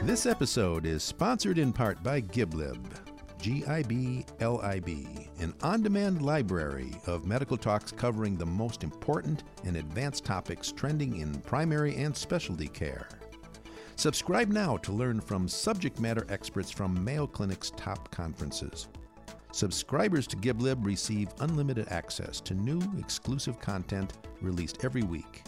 This 0.02 0.26
episode 0.26 0.86
is 0.86 1.02
sponsored 1.02 1.58
in 1.58 1.72
part 1.72 2.02
by 2.02 2.20
GibLib, 2.20 2.78
G 3.40 3.64
I 3.66 3.82
B 3.82 4.26
L 4.40 4.60
I 4.60 4.80
B, 4.80 5.19
an 5.40 5.54
on 5.62 5.82
demand 5.82 6.22
library 6.22 6.92
of 7.06 7.26
medical 7.26 7.56
talks 7.56 7.90
covering 7.90 8.36
the 8.36 8.46
most 8.46 8.84
important 8.84 9.44
and 9.64 9.76
advanced 9.76 10.24
topics 10.24 10.70
trending 10.70 11.16
in 11.20 11.40
primary 11.40 11.96
and 11.96 12.16
specialty 12.16 12.68
care. 12.68 13.08
Subscribe 13.96 14.48
now 14.48 14.76
to 14.78 14.92
learn 14.92 15.20
from 15.20 15.48
subject 15.48 15.98
matter 15.98 16.26
experts 16.28 16.70
from 16.70 17.02
Mayo 17.04 17.26
Clinic's 17.26 17.70
top 17.72 18.10
conferences. 18.10 18.88
Subscribers 19.52 20.26
to 20.28 20.36
GibLib 20.36 20.84
receive 20.84 21.28
unlimited 21.40 21.88
access 21.88 22.40
to 22.42 22.54
new 22.54 22.80
exclusive 22.98 23.58
content 23.60 24.12
released 24.40 24.84
every 24.84 25.02
week. 25.02 25.42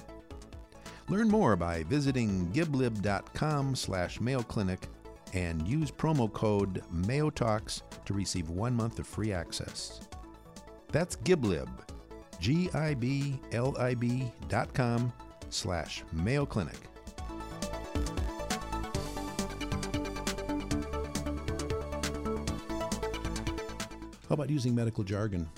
Learn 1.09 1.29
more 1.29 1.57
by 1.57 1.83
visiting 1.85 2.51
giblib.com 2.53 3.75
slash 3.75 4.21
Mayo 4.21 4.43
Clinic 4.43 4.89
and 5.33 5.67
use 5.67 5.91
promo 5.91 6.33
code 6.33 6.83
MayoTalks 6.93 7.83
to 8.05 8.15
receive 8.15 8.51
one 8.51 8.75
month 8.75 8.99
of 8.99 9.07
free 9.07 9.33
access. 9.33 10.01
That's 10.91 11.17
GibLib, 11.17 11.69
G-I-B-L-I-B 12.41 14.33
dot 14.49 14.75
com 14.75 15.13
slash 15.49 16.05
Mayo 16.13 16.45
Clinic. 16.45 16.77
How 24.29 24.35
about 24.35 24.51
using 24.51 24.75
medical 24.75 25.05
jargon? 25.05 25.49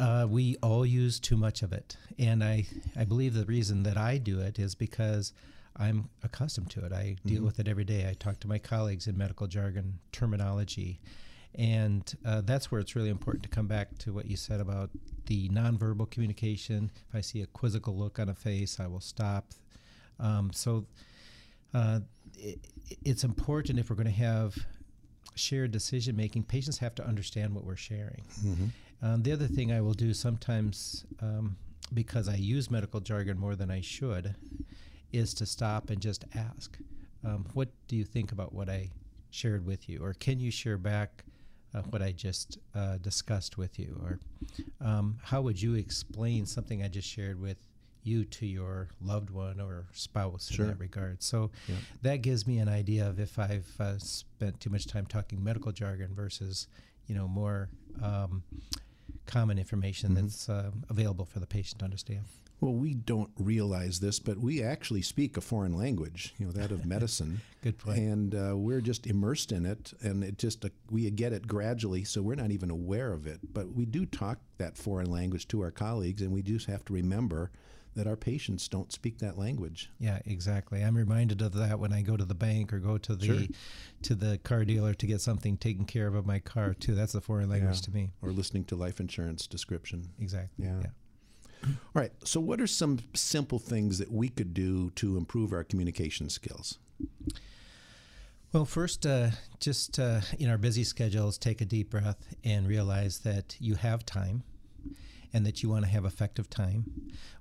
Uh, 0.00 0.26
we 0.28 0.56
all 0.62 0.84
use 0.84 1.20
too 1.20 1.36
much 1.36 1.62
of 1.62 1.72
it, 1.72 1.96
and 2.18 2.42
I 2.42 2.66
I 2.96 3.04
believe 3.04 3.34
the 3.34 3.44
reason 3.44 3.84
that 3.84 3.96
I 3.96 4.18
do 4.18 4.40
it 4.40 4.58
is 4.58 4.74
because 4.74 5.32
I'm 5.76 6.08
accustomed 6.22 6.70
to 6.70 6.84
it. 6.84 6.92
I 6.92 7.16
deal 7.24 7.42
with 7.42 7.58
it 7.58 7.68
every 7.68 7.84
day. 7.84 8.08
I 8.08 8.14
talk 8.14 8.40
to 8.40 8.48
my 8.48 8.58
colleagues 8.58 9.06
in 9.06 9.16
medical 9.16 9.46
jargon 9.46 9.98
terminology, 10.12 11.00
and 11.54 12.14
uh, 12.24 12.42
that's 12.42 12.70
where 12.70 12.80
it's 12.80 12.94
really 12.94 13.10
important 13.10 13.42
to 13.44 13.48
come 13.48 13.66
back 13.66 13.96
to 13.98 14.12
what 14.12 14.26
you 14.26 14.36
said 14.36 14.60
about 14.60 14.90
the 15.26 15.48
nonverbal 15.48 16.10
communication. 16.10 16.90
If 17.08 17.14
I 17.14 17.20
see 17.20 17.42
a 17.42 17.46
quizzical 17.46 17.96
look 17.96 18.18
on 18.18 18.28
a 18.28 18.34
face, 18.34 18.78
I 18.80 18.86
will 18.86 19.00
stop. 19.00 19.52
Um, 20.20 20.50
so 20.52 20.84
uh, 21.74 22.00
it, 22.38 22.58
it's 23.04 23.24
important 23.24 23.78
if 23.78 23.88
we're 23.90 23.96
going 23.96 24.06
to 24.06 24.12
have 24.12 24.54
shared 25.34 25.70
decision 25.72 26.16
making, 26.16 26.44
patients 26.44 26.78
have 26.78 26.94
to 26.96 27.06
understand 27.06 27.54
what 27.54 27.64
we're 27.64 27.76
sharing. 27.76 28.22
Um, 29.02 29.22
the 29.22 29.32
other 29.32 29.46
thing 29.48 29.72
I 29.72 29.80
will 29.80 29.94
do 29.94 30.12
sometimes, 30.14 31.04
um, 31.20 31.56
because 31.92 32.28
I 32.28 32.36
use 32.36 32.70
medical 32.70 33.00
jargon 33.00 33.38
more 33.38 33.56
than 33.56 33.70
I 33.70 33.80
should, 33.80 34.34
is 35.12 35.34
to 35.34 35.46
stop 35.46 35.90
and 35.90 36.00
just 36.00 36.24
ask, 36.34 36.78
um, 37.24 37.46
"What 37.54 37.68
do 37.88 37.96
you 37.96 38.04
think 38.04 38.32
about 38.32 38.52
what 38.52 38.68
I 38.68 38.90
shared 39.30 39.64
with 39.66 39.88
you?" 39.88 40.00
Or 40.02 40.14
can 40.14 40.40
you 40.40 40.50
share 40.50 40.78
back 40.78 41.24
uh, 41.74 41.82
what 41.90 42.02
I 42.02 42.12
just 42.12 42.58
uh, 42.74 42.98
discussed 42.98 43.56
with 43.58 43.78
you? 43.78 43.98
Or 44.02 44.20
um, 44.80 45.18
how 45.22 45.42
would 45.42 45.60
you 45.62 45.74
explain 45.74 46.46
something 46.46 46.82
I 46.82 46.88
just 46.88 47.08
shared 47.08 47.40
with 47.40 47.58
you 48.04 48.24
to 48.24 48.46
your 48.46 48.88
loved 49.00 49.30
one 49.30 49.60
or 49.60 49.86
spouse 49.92 50.48
Sure. 50.50 50.66
in 50.66 50.72
that 50.72 50.78
regard? 50.80 51.22
So 51.22 51.50
Yeah. 51.68 51.76
that 52.02 52.16
gives 52.22 52.46
me 52.46 52.58
an 52.58 52.68
idea 52.68 53.08
of 53.08 53.18
if 53.20 53.38
I've 53.38 53.70
uh, 53.80 53.98
spent 53.98 54.60
too 54.60 54.70
much 54.70 54.86
time 54.86 55.06
talking 55.06 55.42
medical 55.42 55.72
jargon 55.72 56.14
versus, 56.14 56.66
you 57.06 57.14
know, 57.14 57.28
more 57.28 57.68
um, 58.02 58.42
common 59.26 59.56
information 59.58 60.10
Mhm. 60.12 60.14
that's 60.22 60.48
uh, 60.48 60.72
available 60.90 61.24
for 61.24 61.38
the 61.40 61.46
patient 61.46 61.78
to 61.78 61.84
understand. 61.84 62.24
Well, 62.62 62.74
we 62.74 62.94
don't 62.94 63.30
realize 63.40 63.98
this, 63.98 64.20
but 64.20 64.38
we 64.38 64.62
actually 64.62 65.02
speak 65.02 65.36
a 65.36 65.40
foreign 65.40 65.76
language, 65.76 66.32
you 66.38 66.46
know, 66.46 66.52
that 66.52 66.70
of 66.70 66.86
medicine. 66.86 67.40
Good 67.62 67.76
point. 67.78 67.98
and 67.98 68.34
uh, 68.34 68.56
we're 68.56 68.80
just 68.80 69.06
immersed 69.08 69.50
in 69.50 69.66
it, 69.66 69.92
and 70.00 70.22
it 70.22 70.38
just 70.38 70.64
uh, 70.64 70.68
we 70.88 71.10
get 71.10 71.32
it 71.32 71.48
gradually, 71.48 72.04
so 72.04 72.22
we're 72.22 72.36
not 72.36 72.52
even 72.52 72.70
aware 72.70 73.12
of 73.12 73.26
it. 73.26 73.40
But 73.52 73.72
we 73.74 73.84
do 73.84 74.06
talk 74.06 74.38
that 74.58 74.76
foreign 74.78 75.10
language 75.10 75.48
to 75.48 75.60
our 75.62 75.72
colleagues, 75.72 76.22
and 76.22 76.30
we 76.32 76.40
just 76.42 76.66
have 76.66 76.84
to 76.84 76.92
remember 76.92 77.50
that 77.94 78.06
our 78.06 78.16
patients 78.16 78.68
don't 78.68 78.90
speak 78.92 79.18
that 79.18 79.36
language. 79.36 79.90
Yeah, 79.98 80.20
exactly. 80.24 80.82
I'm 80.82 80.96
reminded 80.96 81.42
of 81.42 81.52
that 81.54 81.78
when 81.80 81.92
I 81.92 82.00
go 82.02 82.16
to 82.16 82.24
the 82.24 82.34
bank 82.34 82.72
or 82.72 82.78
go 82.78 82.96
to 82.96 83.14
the 83.16 83.26
Sure. 83.26 83.42
to 84.02 84.14
the 84.14 84.38
car 84.38 84.64
dealer 84.64 84.94
to 84.94 85.06
get 85.06 85.20
something 85.20 85.56
taken 85.56 85.84
care 85.84 86.06
of 86.06 86.14
of 86.14 86.24
my 86.26 86.38
car 86.38 86.74
too. 86.74 86.94
That's 86.94 87.14
a 87.16 87.20
foreign 87.20 87.50
language 87.50 87.76
Yeah. 87.78 87.82
to 87.82 87.90
me. 87.90 88.12
Or 88.22 88.30
listening 88.30 88.64
to 88.66 88.76
life 88.76 88.98
insurance 89.00 89.46
description. 89.48 90.08
Exactly. 90.20 90.64
Yeah. 90.64 90.80
yeah. 90.80 90.86
All 91.64 91.70
right. 91.94 92.12
So, 92.24 92.40
what 92.40 92.60
are 92.60 92.66
some 92.66 93.00
simple 93.14 93.58
things 93.58 93.98
that 93.98 94.10
we 94.10 94.28
could 94.28 94.54
do 94.54 94.90
to 94.96 95.16
improve 95.16 95.52
our 95.52 95.64
communication 95.64 96.28
skills? 96.28 96.78
Well, 98.52 98.64
first, 98.66 99.06
uh, 99.06 99.30
just 99.60 99.98
uh, 99.98 100.20
in 100.38 100.50
our 100.50 100.58
busy 100.58 100.84
schedules, 100.84 101.38
take 101.38 101.60
a 101.60 101.64
deep 101.64 101.90
breath 101.90 102.34
and 102.44 102.68
realize 102.68 103.20
that 103.20 103.56
you 103.58 103.76
have 103.76 104.04
time 104.04 104.42
and 105.32 105.46
that 105.46 105.62
you 105.62 105.70
want 105.70 105.84
to 105.86 105.90
have 105.90 106.04
effective 106.04 106.50
time. 106.50 106.84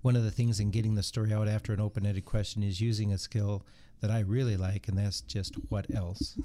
One 0.02 0.16
of 0.16 0.24
the 0.24 0.32
things 0.32 0.60
in 0.62 0.72
getting 0.72 0.96
the 0.96 1.04
story 1.04 1.34
out 1.34 1.50
after 1.50 1.74
an 1.74 1.82
open 1.82 2.06
ended 2.06 2.24
question 2.24 2.64
is 2.64 2.80
using 2.80 3.12
a 3.12 3.18
skill 3.18 3.66
that 4.00 4.10
I 4.10 4.22
really 4.22 4.56
like, 4.56 4.88
and 4.88 4.98
that's 4.98 5.20
just 5.22 5.56
what 5.70 5.94
else. 5.94 6.36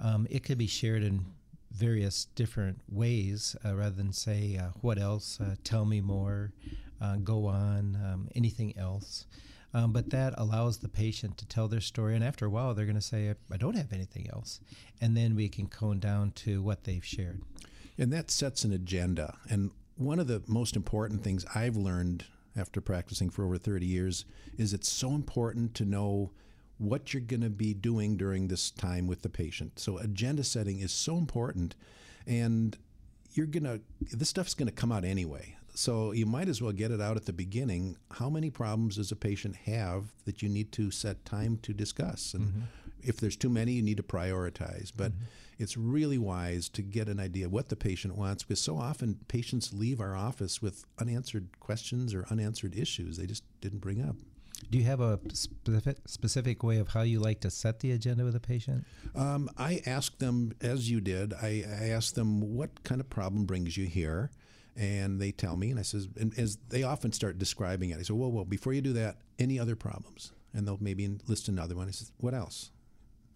Um, 0.00 0.26
it 0.28 0.42
could 0.42 0.58
be 0.58 0.66
shared 0.66 1.02
in 1.04 1.24
various 1.70 2.24
different 2.34 2.80
ways 2.90 3.54
uh, 3.64 3.74
rather 3.76 3.94
than 3.94 4.12
say, 4.12 4.58
uh, 4.60 4.70
what 4.80 4.98
else, 4.98 5.40
uh, 5.40 5.54
tell 5.62 5.84
me 5.84 6.00
more, 6.00 6.52
uh, 7.00 7.16
go 7.16 7.46
on, 7.46 7.96
um, 7.96 8.28
anything 8.34 8.76
else. 8.76 9.26
Um, 9.72 9.92
but 9.92 10.10
that 10.10 10.34
allows 10.36 10.78
the 10.78 10.88
patient 10.88 11.38
to 11.38 11.46
tell 11.46 11.68
their 11.68 11.80
story, 11.80 12.16
and 12.16 12.24
after 12.24 12.44
a 12.44 12.50
while, 12.50 12.74
they're 12.74 12.86
going 12.86 12.96
to 12.96 13.00
say, 13.00 13.34
"I 13.52 13.56
don't 13.56 13.76
have 13.76 13.92
anything 13.92 14.28
else," 14.28 14.60
and 15.00 15.16
then 15.16 15.36
we 15.36 15.48
can 15.48 15.68
cone 15.68 16.00
down 16.00 16.32
to 16.32 16.60
what 16.60 16.84
they've 16.84 17.04
shared. 17.04 17.42
And 17.96 18.12
that 18.12 18.30
sets 18.30 18.64
an 18.64 18.72
agenda. 18.72 19.36
And 19.48 19.70
one 19.96 20.18
of 20.18 20.26
the 20.26 20.42
most 20.46 20.74
important 20.74 21.22
things 21.22 21.44
I've 21.54 21.76
learned 21.76 22.24
after 22.56 22.80
practicing 22.80 23.30
for 23.30 23.44
over 23.44 23.58
30 23.58 23.86
years 23.86 24.24
is 24.58 24.72
it's 24.72 24.90
so 24.90 25.10
important 25.10 25.74
to 25.74 25.84
know 25.84 26.32
what 26.78 27.12
you're 27.12 27.20
going 27.20 27.42
to 27.42 27.50
be 27.50 27.74
doing 27.74 28.16
during 28.16 28.48
this 28.48 28.70
time 28.70 29.06
with 29.06 29.22
the 29.22 29.28
patient. 29.28 29.78
So 29.78 29.98
agenda 29.98 30.42
setting 30.42 30.80
is 30.80 30.92
so 30.92 31.18
important 31.18 31.74
and 32.26 32.76
you're 33.32 33.46
going 33.46 33.64
to 33.64 33.80
this 34.16 34.30
stuff's 34.30 34.54
going 34.54 34.66
to 34.66 34.72
come 34.72 34.90
out 34.90 35.04
anyway. 35.04 35.56
So 35.74 36.12
you 36.12 36.26
might 36.26 36.48
as 36.48 36.60
well 36.60 36.72
get 36.72 36.90
it 36.90 37.00
out 37.00 37.16
at 37.16 37.26
the 37.26 37.32
beginning. 37.32 37.96
How 38.12 38.28
many 38.28 38.50
problems 38.50 38.96
does 38.96 39.12
a 39.12 39.16
patient 39.16 39.56
have 39.66 40.12
that 40.24 40.42
you 40.42 40.48
need 40.48 40.72
to 40.72 40.90
set 40.90 41.24
time 41.24 41.58
to 41.62 41.72
discuss? 41.72 42.34
And 42.34 42.64
if 43.02 43.16
there's 43.18 43.36
too 43.36 43.48
many, 43.48 43.72
you 43.72 43.82
need 43.82 43.96
to 43.96 44.02
prioritize. 44.02 44.92
But 44.94 45.12
it's 45.58 45.76
really 45.76 46.18
wise 46.18 46.68
to 46.70 46.82
get 46.82 47.08
an 47.08 47.20
idea 47.20 47.48
what 47.48 47.68
the 47.68 47.76
patient 47.76 48.16
wants 48.16 48.42
because 48.42 48.60
so 48.60 48.76
often 48.78 49.18
patients 49.28 49.74
leave 49.74 50.00
our 50.00 50.16
office 50.16 50.62
with 50.62 50.84
unanswered 50.98 51.48
questions 51.60 52.14
or 52.14 52.26
unanswered 52.30 52.74
issues 52.74 53.18
they 53.18 53.26
just 53.26 53.44
didn't 53.60 53.80
bring 53.80 54.02
up. 54.02 54.16
Do 54.70 54.78
you 54.78 54.84
have 54.84 55.00
a 55.00 55.18
specific 55.32 55.96
specific 56.06 56.62
way 56.62 56.78
of 56.78 56.88
how 56.88 57.02
you 57.02 57.20
like 57.20 57.40
to 57.40 57.50
set 57.50 57.80
the 57.80 57.92
agenda 57.92 58.24
with 58.24 58.36
a 58.36 58.40
patient? 58.40 58.84
Um, 59.14 59.48
I 59.56 59.80
ask 59.86 60.18
them, 60.18 60.52
as 60.60 60.90
you 60.90 61.00
did, 61.00 61.32
I, 61.32 61.64
I 61.80 61.88
ask 61.88 62.14
them 62.14 62.56
what 62.56 62.82
kind 62.82 63.00
of 63.00 63.08
problem 63.08 63.44
brings 63.46 63.76
you 63.76 63.86
here, 63.86 64.30
and 64.76 65.20
they 65.20 65.32
tell 65.32 65.56
me, 65.56 65.70
and 65.70 65.78
I 65.78 65.82
says, 65.82 66.08
and 66.18 66.36
as 66.38 66.56
they 66.68 66.82
often 66.82 67.12
start 67.12 67.38
describing 67.38 67.90
it, 67.90 67.98
I 67.98 68.02
say, 68.02 68.14
well, 68.14 68.30
well, 68.30 68.44
before 68.44 68.72
you 68.72 68.80
do 68.80 68.92
that, 68.94 69.18
any 69.38 69.58
other 69.58 69.76
problems? 69.76 70.32
And 70.54 70.66
they'll 70.66 70.78
maybe 70.80 71.08
list 71.28 71.48
another 71.48 71.76
one. 71.76 71.88
I 71.88 71.92
says, 71.92 72.12
what 72.18 72.34
else? 72.34 72.70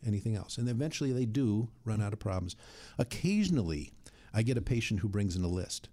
Anything 0.07 0.37
else? 0.37 0.59
And 0.59 0.69
eventually 0.69 1.13
they 1.13 1.25
do 1.27 1.69
run 1.85 2.03
out 2.03 2.13
of 2.13 2.19
problems. 2.19 2.57
Occasionally, 2.99 3.93
I 4.33 4.43
get 4.43 4.59
a 4.59 4.63
patient 4.63 5.01
who 5.01 5.09
brings 5.09 5.37
in 5.37 5.45
a 5.45 5.49
list. 5.49 5.89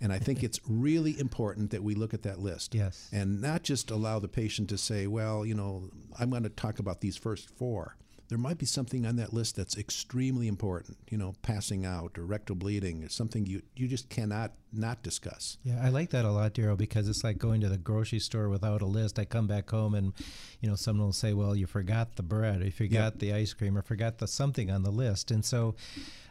And 0.00 0.12
I 0.12 0.18
think 0.18 0.42
it's 0.42 0.60
really 0.68 1.18
important 1.18 1.70
that 1.70 1.82
we 1.82 1.94
look 1.94 2.14
at 2.14 2.22
that 2.22 2.38
list 2.40 2.74
Yes. 2.74 3.08
and 3.12 3.40
not 3.40 3.62
just 3.62 3.90
allow 3.90 4.18
the 4.18 4.28
patient 4.28 4.68
to 4.70 4.78
say, 4.78 5.06
well, 5.06 5.44
you 5.46 5.54
know, 5.54 5.90
I'm 6.18 6.30
going 6.30 6.42
to 6.44 6.48
talk 6.48 6.78
about 6.78 7.00
these 7.00 7.16
first 7.16 7.48
four. 7.50 7.96
There 8.28 8.38
might 8.38 8.58
be 8.58 8.66
something 8.66 9.06
on 9.06 9.16
that 9.16 9.32
list 9.32 9.56
that's 9.56 9.76
extremely 9.78 10.48
important, 10.48 10.98
you 11.08 11.16
know, 11.16 11.34
passing 11.42 11.86
out 11.86 12.18
or 12.18 12.24
rectal 12.24 12.56
bleeding 12.56 13.02
or 13.02 13.08
something 13.08 13.46
you, 13.46 13.62
you 13.74 13.88
just 13.88 14.10
cannot 14.10 14.52
not 14.70 15.02
discuss. 15.02 15.56
Yeah, 15.64 15.80
I 15.82 15.88
like 15.88 16.10
that 16.10 16.26
a 16.26 16.30
lot, 16.30 16.52
Daryl, 16.52 16.76
because 16.76 17.08
it's 17.08 17.24
like 17.24 17.38
going 17.38 17.62
to 17.62 17.70
the 17.70 17.78
grocery 17.78 18.18
store 18.18 18.50
without 18.50 18.82
a 18.82 18.86
list. 18.86 19.18
I 19.18 19.24
come 19.24 19.46
back 19.46 19.70
home 19.70 19.94
and, 19.94 20.12
you 20.60 20.68
know, 20.68 20.76
someone 20.76 21.06
will 21.06 21.12
say, 21.12 21.32
"Well, 21.32 21.56
you 21.56 21.66
forgot 21.66 22.16
the 22.16 22.22
bread, 22.22 22.60
or 22.60 22.66
you 22.66 22.70
forgot 22.70 23.18
the 23.18 23.32
ice 23.32 23.54
cream, 23.54 23.78
or 23.78 23.82
forgot 23.82 24.18
the 24.18 24.26
something 24.26 24.70
on 24.70 24.82
the 24.82 24.90
list." 24.90 25.30
And 25.30 25.42
so, 25.44 25.74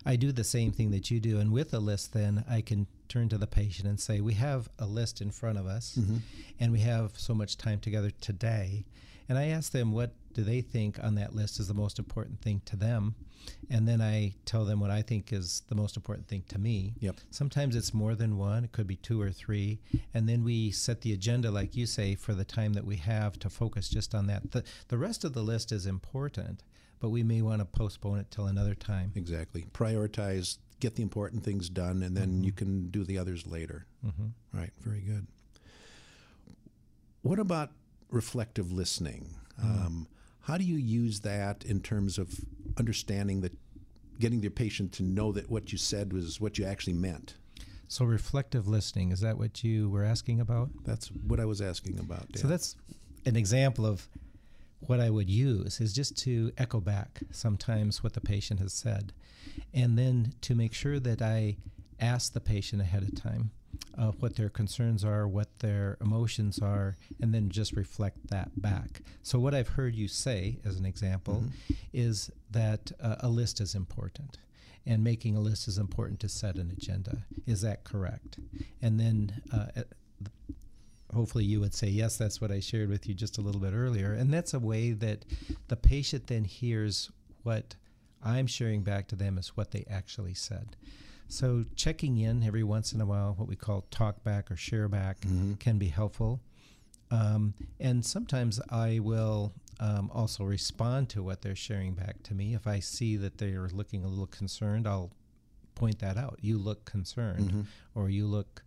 I 0.05 0.15
do 0.15 0.31
the 0.31 0.43
same 0.43 0.71
thing 0.71 0.91
that 0.91 1.11
you 1.11 1.19
do. 1.19 1.39
And 1.39 1.51
with 1.51 1.73
a 1.73 1.79
list, 1.79 2.13
then 2.13 2.45
I 2.49 2.61
can 2.61 2.87
turn 3.09 3.27
to 3.29 3.37
the 3.37 3.47
patient 3.47 3.87
and 3.87 3.99
say, 3.99 4.21
"We 4.21 4.35
have 4.35 4.69
a 4.79 4.85
list 4.85 5.19
in 5.19 5.31
front 5.31 5.57
of 5.57 5.65
us, 5.65 5.97
mm-hmm. 5.99 6.17
and 6.59 6.71
we 6.71 6.79
have 6.79 7.19
so 7.19 7.33
much 7.33 7.57
time 7.57 7.79
together 7.79 8.11
today." 8.21 8.85
And 9.29 9.37
I 9.37 9.47
ask 9.47 9.71
them 9.71 9.91
what 9.91 10.11
do 10.37 10.43
they 10.43 10.61
think 10.61 11.03
on 11.03 11.15
that 11.15 11.33
list 11.33 11.59
is 11.59 11.67
the 11.67 11.73
most 11.73 11.97
important 11.97 12.39
thing 12.43 12.61
to 12.65 12.75
them, 12.75 13.15
and 13.71 13.87
then 13.87 14.01
I 14.01 14.35
tell 14.45 14.65
them 14.65 14.79
what 14.79 14.91
I 14.91 15.01
think 15.01 15.33
is 15.33 15.63
the 15.67 15.73
most 15.73 15.95
important 15.95 16.27
thing 16.27 16.43
to 16.49 16.59
me. 16.59 16.93
Yep. 16.99 17.15
Sometimes 17.31 17.75
it's 17.75 17.91
more 17.91 18.13
than 18.13 18.37
one, 18.37 18.63
it 18.63 18.71
could 18.71 18.85
be 18.85 18.97
two 18.97 19.19
or 19.19 19.31
three. 19.31 19.79
And 20.13 20.29
then 20.29 20.43
we 20.43 20.69
set 20.69 21.01
the 21.01 21.11
agenda, 21.11 21.49
like 21.49 21.75
you 21.75 21.87
say, 21.87 22.13
for 22.13 22.35
the 22.35 22.45
time 22.45 22.73
that 22.73 22.85
we 22.85 22.97
have 22.97 23.39
to 23.39 23.49
focus 23.49 23.89
just 23.89 24.13
on 24.13 24.27
that. 24.27 24.51
The, 24.51 24.63
the 24.89 24.97
rest 24.99 25.23
of 25.23 25.33
the 25.33 25.41
list 25.41 25.71
is 25.71 25.87
important, 25.87 26.61
but 26.99 27.09
we 27.09 27.23
may 27.23 27.41
want 27.41 27.61
to 27.61 27.65
postpone 27.65 28.19
it 28.19 28.29
till 28.29 28.45
another 28.45 28.75
time. 28.75 29.11
Exactly. 29.15 29.65
Prioritize, 29.73 30.59
get 30.79 30.93
the 30.93 31.01
important 31.01 31.43
things 31.43 31.67
done, 31.67 32.03
and 32.03 32.15
then 32.15 32.43
you 32.43 32.51
can 32.51 32.91
do 32.91 33.03
the 33.03 33.17
others 33.17 33.47
later. 33.47 33.87
hmm 34.03 34.27
Right. 34.53 34.71
Very 34.81 35.01
good. 35.01 35.25
What 37.23 37.39
about 37.39 37.71
reflective 38.11 38.71
listening? 38.71 39.31
Um, 39.63 40.07
How 40.47 40.57
do 40.57 40.63
you 40.63 40.77
use 40.77 41.19
that 41.21 41.65
in 41.65 41.81
terms 41.81 42.17
of 42.17 42.39
understanding 42.77 43.41
that, 43.41 43.51
getting 44.17 44.41
your 44.41 44.51
patient 44.51 44.93
to 44.93 45.03
know 45.03 45.33
that 45.33 45.49
what 45.49 45.73
you 45.73 45.77
said 45.77 46.13
was 46.13 46.39
what 46.39 46.57
you 46.57 46.63
actually 46.63 46.93
meant? 46.93 47.35
So 47.89 48.05
reflective 48.05 48.65
listening 48.65 49.11
is 49.11 49.19
that 49.19 49.37
what 49.37 49.61
you 49.65 49.89
were 49.89 50.05
asking 50.05 50.39
about? 50.39 50.69
That's 50.85 51.07
what 51.09 51.41
I 51.41 51.45
was 51.45 51.61
asking 51.61 51.99
about. 51.99 52.31
Dan. 52.31 52.41
So 52.41 52.47
that's 52.47 52.77
an 53.25 53.35
example 53.35 53.85
of 53.85 54.07
what 54.79 55.01
I 55.01 55.09
would 55.09 55.29
use 55.29 55.81
is 55.81 55.91
just 55.91 56.17
to 56.19 56.53
echo 56.57 56.79
back 56.79 57.19
sometimes 57.29 58.01
what 58.01 58.13
the 58.13 58.21
patient 58.21 58.61
has 58.61 58.71
said, 58.71 59.11
and 59.73 59.97
then 59.97 60.31
to 60.43 60.55
make 60.55 60.73
sure 60.73 60.97
that 60.97 61.21
I 61.21 61.57
ask 61.99 62.31
the 62.31 62.39
patient 62.39 62.81
ahead 62.81 63.03
of 63.03 63.21
time 63.21 63.51
uh, 63.97 64.11
what 64.11 64.37
their 64.37 64.49
concerns 64.49 65.03
are, 65.03 65.27
what 65.27 65.46
their 65.59 65.97
emotions 66.01 66.59
are, 66.59 66.95
and 67.21 67.33
then 67.33 67.49
just 67.49 67.73
reflect 67.73 68.27
that 68.29 68.61
back. 68.61 69.01
So, 69.23 69.39
what 69.39 69.53
I've 69.53 69.69
heard 69.69 69.95
you 69.95 70.07
say, 70.07 70.59
as 70.65 70.77
an 70.77 70.85
example, 70.85 71.43
mm-hmm. 71.45 71.73
is 71.93 72.31
that 72.51 72.91
uh, 73.01 73.15
a 73.19 73.29
list 73.29 73.61
is 73.61 73.75
important. 73.75 74.37
And 74.85 75.03
making 75.03 75.35
a 75.35 75.41
list 75.41 75.67
is 75.67 75.77
important 75.77 76.21
to 76.21 76.29
set 76.29 76.55
an 76.55 76.71
agenda. 76.71 77.17
Is 77.45 77.59
that 77.59 77.83
correct? 77.83 78.39
And 78.81 78.97
then 78.97 79.41
uh, 79.51 79.81
hopefully 81.13 81.43
you 81.43 81.59
would 81.59 81.73
say, 81.73 81.87
yes, 81.87 82.17
that's 82.17 82.39
what 82.39 82.51
I 82.51 82.59
shared 82.59 82.89
with 82.89 83.07
you 83.07 83.13
just 83.13 83.37
a 83.37 83.41
little 83.41 83.61
bit 83.61 83.73
earlier. 83.73 84.13
And 84.13 84.33
that's 84.33 84.53
a 84.53 84.59
way 84.59 84.91
that 84.91 85.25
the 85.67 85.75
patient 85.75 86.27
then 86.27 86.45
hears 86.45 87.11
what 87.43 87.75
I'm 88.23 88.47
sharing 88.47 88.83
back 88.83 89.07
to 89.09 89.15
them 89.15 89.37
is 89.37 89.55
what 89.55 89.71
they 89.71 89.85
actually 89.89 90.33
said. 90.33 90.75
So 91.27 91.65
checking 91.75 92.17
in 92.17 92.43
every 92.43 92.63
once 92.63 92.93
in 92.93 93.01
a 93.01 93.05
while, 93.05 93.33
what 93.37 93.47
we 93.47 93.55
call 93.55 93.85
talk 93.91 94.23
back 94.23 94.49
or 94.49 94.55
share 94.55 94.87
back, 94.87 95.21
mm-hmm. 95.21 95.55
can 95.55 95.77
be 95.77 95.87
helpful. 95.87 96.41
Um, 97.11 97.53
and 97.79 98.05
sometimes 98.05 98.59
I 98.69 98.99
will 98.99 99.53
um, 99.79 100.09
also 100.13 100.43
respond 100.43 101.09
to 101.09 101.23
what 101.23 101.41
they're 101.41 101.55
sharing 101.55 101.93
back 101.93 102.23
to 102.23 102.33
me. 102.33 102.53
If 102.53 102.67
I 102.67 102.79
see 102.79 103.17
that 103.17 103.37
they 103.37 103.53
are 103.53 103.69
looking 103.69 104.03
a 104.03 104.07
little 104.07 104.27
concerned, 104.27 104.87
I'll 104.87 105.11
point 105.75 105.99
that 105.99 106.17
out. 106.17 106.39
You 106.41 106.57
look 106.57 106.85
concerned, 106.85 107.49
mm-hmm. 107.49 107.61
or 107.95 108.09
you 108.09 108.25
look 108.25 108.63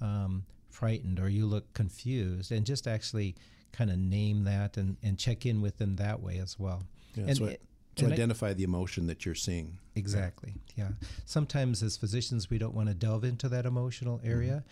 um, 0.00 0.44
frightened 0.70 1.18
or 1.18 1.28
you 1.28 1.46
look 1.46 1.72
confused 1.72 2.52
and 2.52 2.66
just 2.66 2.86
actually 2.86 3.34
kind 3.72 3.90
of 3.90 3.98
name 3.98 4.44
that 4.44 4.76
and, 4.76 4.96
and 5.02 5.18
check 5.18 5.46
in 5.46 5.60
with 5.60 5.78
them 5.78 5.96
that 5.96 6.20
way 6.20 6.38
as 6.38 6.58
well. 6.58 6.82
Yeah, 7.14 7.24
and, 7.28 7.36
so, 7.36 7.56
to 7.96 8.06
identify 8.06 8.50
I, 8.50 8.54
the 8.54 8.64
emotion 8.64 9.06
that 9.06 9.24
you're 9.24 9.34
seeing. 9.34 9.78
Exactly. 9.94 10.54
Yeah. 10.76 10.90
Sometimes 11.24 11.82
as 11.82 11.96
physicians, 11.96 12.50
we 12.50 12.58
don't 12.58 12.74
want 12.74 12.88
to 12.88 12.94
delve 12.94 13.24
into 13.24 13.48
that 13.48 13.66
emotional 13.66 14.18
mm-hmm. 14.18 14.30
area. 14.30 14.64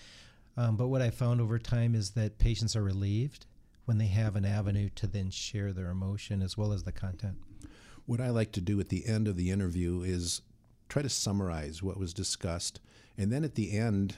Mm-hmm. 0.56 0.60
Um, 0.60 0.76
but 0.76 0.88
what 0.88 1.02
I 1.02 1.10
found 1.10 1.40
over 1.40 1.58
time 1.58 1.94
is 1.94 2.10
that 2.10 2.38
patients 2.38 2.76
are 2.76 2.82
relieved 2.82 3.46
when 3.86 3.98
they 3.98 4.06
have 4.06 4.36
an 4.36 4.44
avenue 4.44 4.88
to 4.96 5.06
then 5.06 5.30
share 5.30 5.72
their 5.72 5.90
emotion 5.90 6.42
as 6.42 6.56
well 6.56 6.72
as 6.72 6.84
the 6.84 6.92
content. 6.92 7.36
What 8.06 8.20
I 8.20 8.30
like 8.30 8.52
to 8.52 8.60
do 8.60 8.78
at 8.80 8.88
the 8.88 9.06
end 9.06 9.26
of 9.26 9.36
the 9.36 9.50
interview 9.50 10.02
is 10.02 10.42
try 10.88 11.02
to 11.02 11.08
summarize 11.08 11.82
what 11.82 11.98
was 11.98 12.14
discussed. 12.14 12.80
And 13.16 13.32
then 13.32 13.44
at 13.44 13.54
the 13.54 13.76
end, 13.76 14.16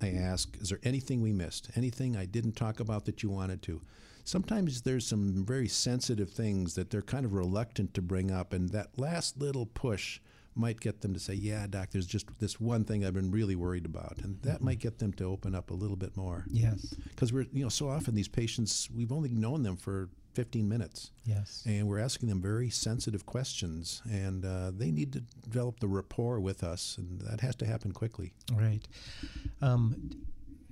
I 0.00 0.10
ask, 0.10 0.56
is 0.60 0.70
there 0.70 0.80
anything 0.82 1.20
we 1.22 1.32
missed? 1.32 1.70
Anything 1.74 2.16
I 2.16 2.24
didn't 2.26 2.52
talk 2.52 2.80
about 2.80 3.04
that 3.06 3.22
you 3.22 3.30
wanted 3.30 3.62
to? 3.62 3.80
Sometimes 4.26 4.82
there's 4.82 5.06
some 5.06 5.46
very 5.46 5.68
sensitive 5.68 6.30
things 6.30 6.74
that 6.74 6.90
they're 6.90 7.00
kind 7.00 7.24
of 7.24 7.32
reluctant 7.32 7.94
to 7.94 8.02
bring 8.02 8.32
up, 8.32 8.52
and 8.52 8.68
that 8.70 8.98
last 8.98 9.38
little 9.38 9.66
push 9.66 10.20
might 10.56 10.80
get 10.80 11.00
them 11.00 11.14
to 11.14 11.20
say, 11.20 11.34
"Yeah, 11.34 11.66
doc, 11.68 11.90
there's 11.92 12.06
just 12.06 12.26
this 12.40 12.60
one 12.60 12.84
thing 12.84 13.04
I've 13.04 13.14
been 13.14 13.30
really 13.30 13.54
worried 13.54 13.86
about," 13.86 14.18
and 14.22 14.42
that 14.42 14.56
mm-hmm. 14.56 14.64
might 14.64 14.78
get 14.80 14.98
them 14.98 15.12
to 15.14 15.24
open 15.24 15.54
up 15.54 15.70
a 15.70 15.74
little 15.74 15.96
bit 15.96 16.16
more. 16.16 16.44
Yes, 16.50 16.94
because 17.10 17.32
we're 17.32 17.46
you 17.52 17.62
know 17.62 17.68
so 17.68 17.88
often 17.88 18.16
these 18.16 18.26
patients 18.26 18.90
we've 18.92 19.12
only 19.12 19.30
known 19.30 19.62
them 19.62 19.76
for 19.76 20.08
15 20.36 20.68
minutes. 20.68 21.12
Yes. 21.24 21.62
And 21.64 21.88
we're 21.88 21.98
asking 21.98 22.28
them 22.28 22.42
very 22.42 22.68
sensitive 22.68 23.24
questions, 23.24 24.02
and 24.10 24.44
uh, 24.44 24.70
they 24.70 24.90
need 24.90 25.12
to 25.14 25.20
develop 25.20 25.80
the 25.80 25.88
rapport 25.88 26.40
with 26.40 26.62
us, 26.62 26.98
and 26.98 27.22
that 27.22 27.40
has 27.40 27.56
to 27.56 27.66
happen 27.66 27.92
quickly. 27.92 28.34
Right. 28.52 28.86
Um, 29.62 30.10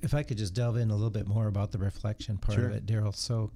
if 0.05 0.13
I 0.13 0.23
could 0.23 0.37
just 0.37 0.53
delve 0.53 0.77
in 0.77 0.91
a 0.91 0.95
little 0.95 1.11
bit 1.11 1.27
more 1.27 1.47
about 1.47 1.73
the 1.73 1.79
reflection 1.79 2.37
part 2.37 2.59
sure. 2.59 2.67
of 2.67 2.75
it, 2.75 2.85
Daryl. 2.85 3.17
So, 3.17 3.51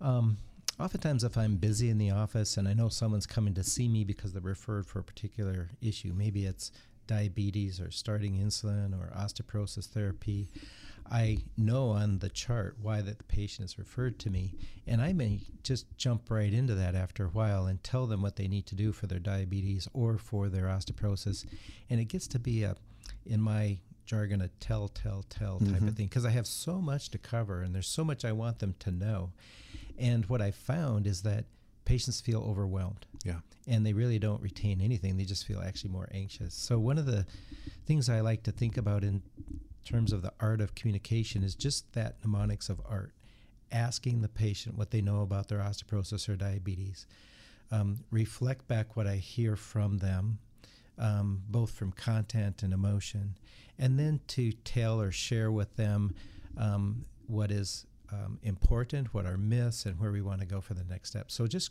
um, 0.00 0.38
oftentimes, 0.80 1.24
if 1.24 1.36
I'm 1.36 1.56
busy 1.56 1.90
in 1.90 1.98
the 1.98 2.10
office 2.10 2.56
and 2.56 2.66
I 2.66 2.72
know 2.72 2.88
someone's 2.88 3.26
coming 3.26 3.52
to 3.54 3.62
see 3.62 3.86
me 3.86 4.02
because 4.04 4.32
they're 4.32 4.40
referred 4.40 4.86
for 4.86 4.98
a 4.98 5.04
particular 5.04 5.68
issue, 5.82 6.12
maybe 6.16 6.46
it's 6.46 6.72
diabetes 7.06 7.80
or 7.80 7.90
starting 7.90 8.38
insulin 8.38 8.98
or 8.98 9.12
osteoporosis 9.14 9.86
therapy. 9.86 10.48
I 11.10 11.38
know 11.58 11.90
on 11.90 12.20
the 12.20 12.28
chart 12.30 12.76
why 12.80 13.02
that 13.02 13.18
the 13.18 13.24
patient 13.24 13.66
is 13.66 13.78
referred 13.78 14.18
to 14.20 14.30
me, 14.30 14.54
and 14.86 15.02
I 15.02 15.12
may 15.12 15.40
just 15.62 15.84
jump 15.98 16.30
right 16.30 16.52
into 16.52 16.74
that 16.76 16.94
after 16.94 17.26
a 17.26 17.30
while 17.30 17.66
and 17.66 17.82
tell 17.82 18.06
them 18.06 18.22
what 18.22 18.36
they 18.36 18.48
need 18.48 18.64
to 18.66 18.74
do 18.74 18.92
for 18.92 19.06
their 19.06 19.18
diabetes 19.18 19.88
or 19.92 20.16
for 20.16 20.48
their 20.48 20.66
osteoporosis, 20.66 21.44
and 21.90 22.00
it 22.00 22.06
gets 22.06 22.28
to 22.28 22.38
be 22.38 22.62
a, 22.62 22.76
in 23.26 23.40
my 23.40 23.78
jargon, 24.10 24.42
a 24.42 24.48
tell, 24.58 24.88
tell, 24.88 25.24
tell 25.30 25.60
type 25.60 25.68
mm-hmm. 25.68 25.86
of 25.88 25.94
thing 25.94 26.06
because 26.06 26.24
I 26.26 26.30
have 26.30 26.48
so 26.48 26.80
much 26.80 27.10
to 27.10 27.18
cover 27.18 27.62
and 27.62 27.72
there's 27.72 27.86
so 27.86 28.02
much 28.02 28.24
I 28.24 28.32
want 28.32 28.58
them 28.58 28.74
to 28.80 28.90
know, 28.90 29.30
and 29.96 30.26
what 30.26 30.42
I 30.42 30.50
found 30.50 31.06
is 31.06 31.22
that 31.22 31.44
patients 31.84 32.20
feel 32.20 32.40
overwhelmed. 32.42 33.06
Yeah. 33.24 33.38
And 33.68 33.86
they 33.86 33.92
really 33.92 34.18
don't 34.18 34.42
retain 34.42 34.80
anything. 34.80 35.16
They 35.16 35.24
just 35.24 35.46
feel 35.46 35.60
actually 35.60 35.90
more 35.90 36.08
anxious. 36.12 36.54
So 36.54 36.76
one 36.80 36.98
of 36.98 37.06
the 37.06 37.24
things 37.86 38.08
I 38.08 38.20
like 38.20 38.42
to 38.44 38.52
think 38.52 38.76
about 38.76 39.04
in 39.04 39.22
terms 39.84 40.12
of 40.12 40.22
the 40.22 40.32
art 40.40 40.60
of 40.60 40.74
communication 40.74 41.44
is 41.44 41.54
just 41.54 41.92
that 41.92 42.16
mnemonics 42.20 42.68
of 42.68 42.80
art, 42.84 43.12
asking 43.70 44.22
the 44.22 44.28
patient 44.28 44.76
what 44.76 44.90
they 44.90 45.00
know 45.00 45.22
about 45.22 45.46
their 45.46 45.60
osteoporosis 45.60 46.28
or 46.28 46.34
diabetes. 46.34 47.06
Um, 47.70 48.00
reflect 48.10 48.66
back 48.66 48.96
what 48.96 49.06
I 49.06 49.16
hear 49.16 49.54
from 49.54 49.98
them, 49.98 50.40
um, 51.00 51.42
both 51.48 51.72
from 51.72 51.90
content 51.90 52.62
and 52.62 52.72
emotion, 52.72 53.36
and 53.78 53.98
then 53.98 54.20
to 54.28 54.52
tell 54.52 55.00
or 55.00 55.10
share 55.10 55.50
with 55.50 55.74
them 55.76 56.14
um, 56.56 57.04
what 57.26 57.50
is 57.50 57.86
um, 58.12 58.38
important, 58.42 59.12
what 59.14 59.26
are 59.26 59.36
myths, 59.36 59.86
and 59.86 59.98
where 59.98 60.12
we 60.12 60.20
want 60.20 60.40
to 60.40 60.46
go 60.46 60.60
for 60.60 60.74
the 60.74 60.84
next 60.84 61.08
step. 61.10 61.30
So 61.30 61.46
just 61.46 61.70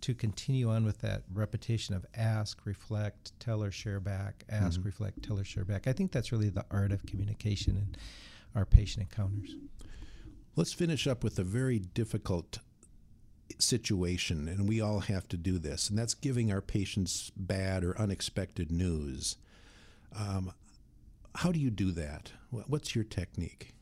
to 0.00 0.14
continue 0.14 0.70
on 0.70 0.84
with 0.84 1.00
that 1.00 1.22
repetition 1.32 1.94
of 1.94 2.06
ask, 2.14 2.64
reflect, 2.64 3.38
tell 3.40 3.62
or 3.62 3.70
share 3.70 4.00
back, 4.00 4.44
ask, 4.48 4.78
mm-hmm. 4.78 4.86
reflect, 4.86 5.22
tell 5.22 5.38
or 5.38 5.44
share 5.44 5.64
back. 5.64 5.86
I 5.86 5.92
think 5.92 6.12
that's 6.12 6.32
really 6.32 6.48
the 6.48 6.64
art 6.70 6.92
of 6.92 7.04
communication 7.06 7.76
in 7.76 7.96
our 8.54 8.64
patient 8.64 9.06
encounters. 9.10 9.56
Let's 10.54 10.72
finish 10.72 11.06
up 11.06 11.22
with 11.22 11.38
a 11.38 11.44
very 11.44 11.78
difficult 11.78 12.60
situation, 13.58 14.48
and 14.48 14.68
we 14.68 14.80
all 14.80 15.00
have 15.00 15.28
to 15.28 15.36
do 15.36 15.58
this, 15.58 15.88
and 15.88 15.98
that's 15.98 16.14
giving 16.14 16.52
our 16.52 16.60
patients 16.60 17.30
bad 17.36 17.84
or 17.84 17.98
unexpected 17.98 18.70
news. 18.70 19.36
Um, 20.14 20.52
how 21.36 21.52
do 21.52 21.58
you 21.58 21.70
do 21.70 21.92
that? 21.92 22.32
What's 22.50 22.94
your 22.94 23.04
technique? 23.04 23.74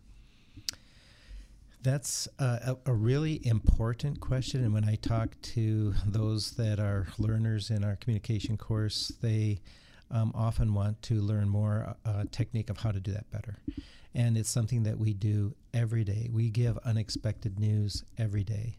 That's 1.82 2.26
a, 2.38 2.76
a, 2.86 2.94
really 2.94 3.46
important 3.46 4.18
question. 4.18 4.64
And 4.64 4.72
when 4.72 4.84
I 4.84 4.94
talk 4.94 5.36
to 5.42 5.92
those 6.06 6.52
that 6.52 6.80
are 6.80 7.08
learners 7.18 7.70
in 7.70 7.84
our 7.84 7.96
communication 7.96 8.56
course, 8.56 9.12
they 9.20 9.60
um, 10.10 10.32
often 10.34 10.72
want 10.72 11.02
to 11.02 11.20
learn 11.20 11.48
more 11.48 11.94
uh, 12.06 12.24
technique 12.30 12.70
of 12.70 12.78
how 12.78 12.90
to 12.90 13.00
do 13.00 13.12
that 13.12 13.30
better. 13.30 13.58
And 14.14 14.38
it's 14.38 14.48
something 14.48 14.84
that 14.84 14.98
we 14.98 15.12
do 15.12 15.54
every 15.74 16.04
day. 16.04 16.30
We 16.32 16.48
give 16.48 16.78
unexpected 16.84 17.60
news 17.60 18.04
every 18.16 18.44
day. 18.44 18.78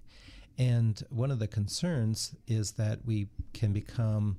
And 0.57 1.01
one 1.09 1.31
of 1.31 1.39
the 1.39 1.47
concerns 1.47 2.35
is 2.47 2.73
that 2.73 3.05
we 3.05 3.27
can 3.53 3.73
become 3.73 4.37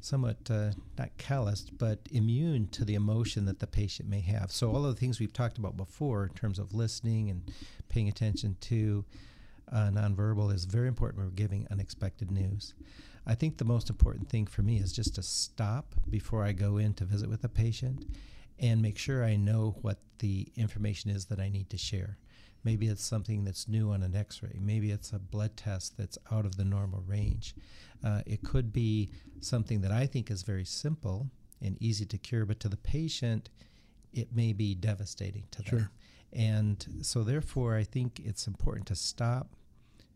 somewhat 0.00 0.36
uh, 0.50 0.70
not 0.98 1.16
calloused, 1.18 1.76
but 1.78 1.98
immune 2.10 2.68
to 2.68 2.84
the 2.84 2.94
emotion 2.94 3.46
that 3.46 3.58
the 3.58 3.66
patient 3.66 4.08
may 4.08 4.20
have. 4.20 4.52
So 4.52 4.70
all 4.70 4.84
of 4.84 4.94
the 4.94 5.00
things 5.00 5.18
we've 5.18 5.32
talked 5.32 5.58
about 5.58 5.76
before 5.76 6.24
in 6.24 6.30
terms 6.30 6.58
of 6.58 6.74
listening 6.74 7.30
and 7.30 7.42
paying 7.88 8.08
attention 8.08 8.56
to 8.62 9.04
uh, 9.72 9.90
nonverbal 9.90 10.54
is 10.54 10.64
very 10.64 10.88
important 10.88 11.18
when 11.18 11.26
we're 11.26 11.32
giving 11.32 11.66
unexpected 11.70 12.30
news. 12.30 12.74
I 13.26 13.34
think 13.34 13.58
the 13.58 13.64
most 13.64 13.90
important 13.90 14.28
thing 14.28 14.46
for 14.46 14.62
me 14.62 14.76
is 14.76 14.92
just 14.92 15.16
to 15.16 15.22
stop 15.22 15.94
before 16.08 16.44
I 16.44 16.52
go 16.52 16.76
in 16.76 16.94
to 16.94 17.04
visit 17.04 17.28
with 17.28 17.42
a 17.42 17.48
patient 17.48 18.04
and 18.60 18.80
make 18.80 18.98
sure 18.98 19.24
I 19.24 19.34
know 19.34 19.76
what 19.82 19.98
the 20.20 20.46
information 20.56 21.10
is 21.10 21.26
that 21.26 21.40
I 21.40 21.48
need 21.48 21.68
to 21.70 21.76
share. 21.76 22.16
Maybe 22.66 22.88
it's 22.88 23.04
something 23.04 23.44
that's 23.44 23.68
new 23.68 23.92
on 23.92 24.02
an 24.02 24.16
x 24.16 24.42
ray. 24.42 24.58
Maybe 24.60 24.90
it's 24.90 25.12
a 25.12 25.20
blood 25.20 25.56
test 25.56 25.96
that's 25.96 26.18
out 26.32 26.44
of 26.44 26.56
the 26.56 26.64
normal 26.64 27.00
range. 27.06 27.54
Uh, 28.04 28.22
it 28.26 28.42
could 28.42 28.72
be 28.72 29.08
something 29.40 29.82
that 29.82 29.92
I 29.92 30.04
think 30.06 30.32
is 30.32 30.42
very 30.42 30.64
simple 30.64 31.30
and 31.62 31.80
easy 31.80 32.04
to 32.06 32.18
cure, 32.18 32.44
but 32.44 32.58
to 32.58 32.68
the 32.68 32.76
patient, 32.76 33.50
it 34.12 34.34
may 34.34 34.52
be 34.52 34.74
devastating 34.74 35.44
to 35.52 35.62
them. 35.62 35.78
Sure. 35.78 35.90
And 36.32 36.84
so, 37.02 37.22
therefore, 37.22 37.76
I 37.76 37.84
think 37.84 38.20
it's 38.24 38.48
important 38.48 38.88
to 38.88 38.96
stop, 38.96 39.54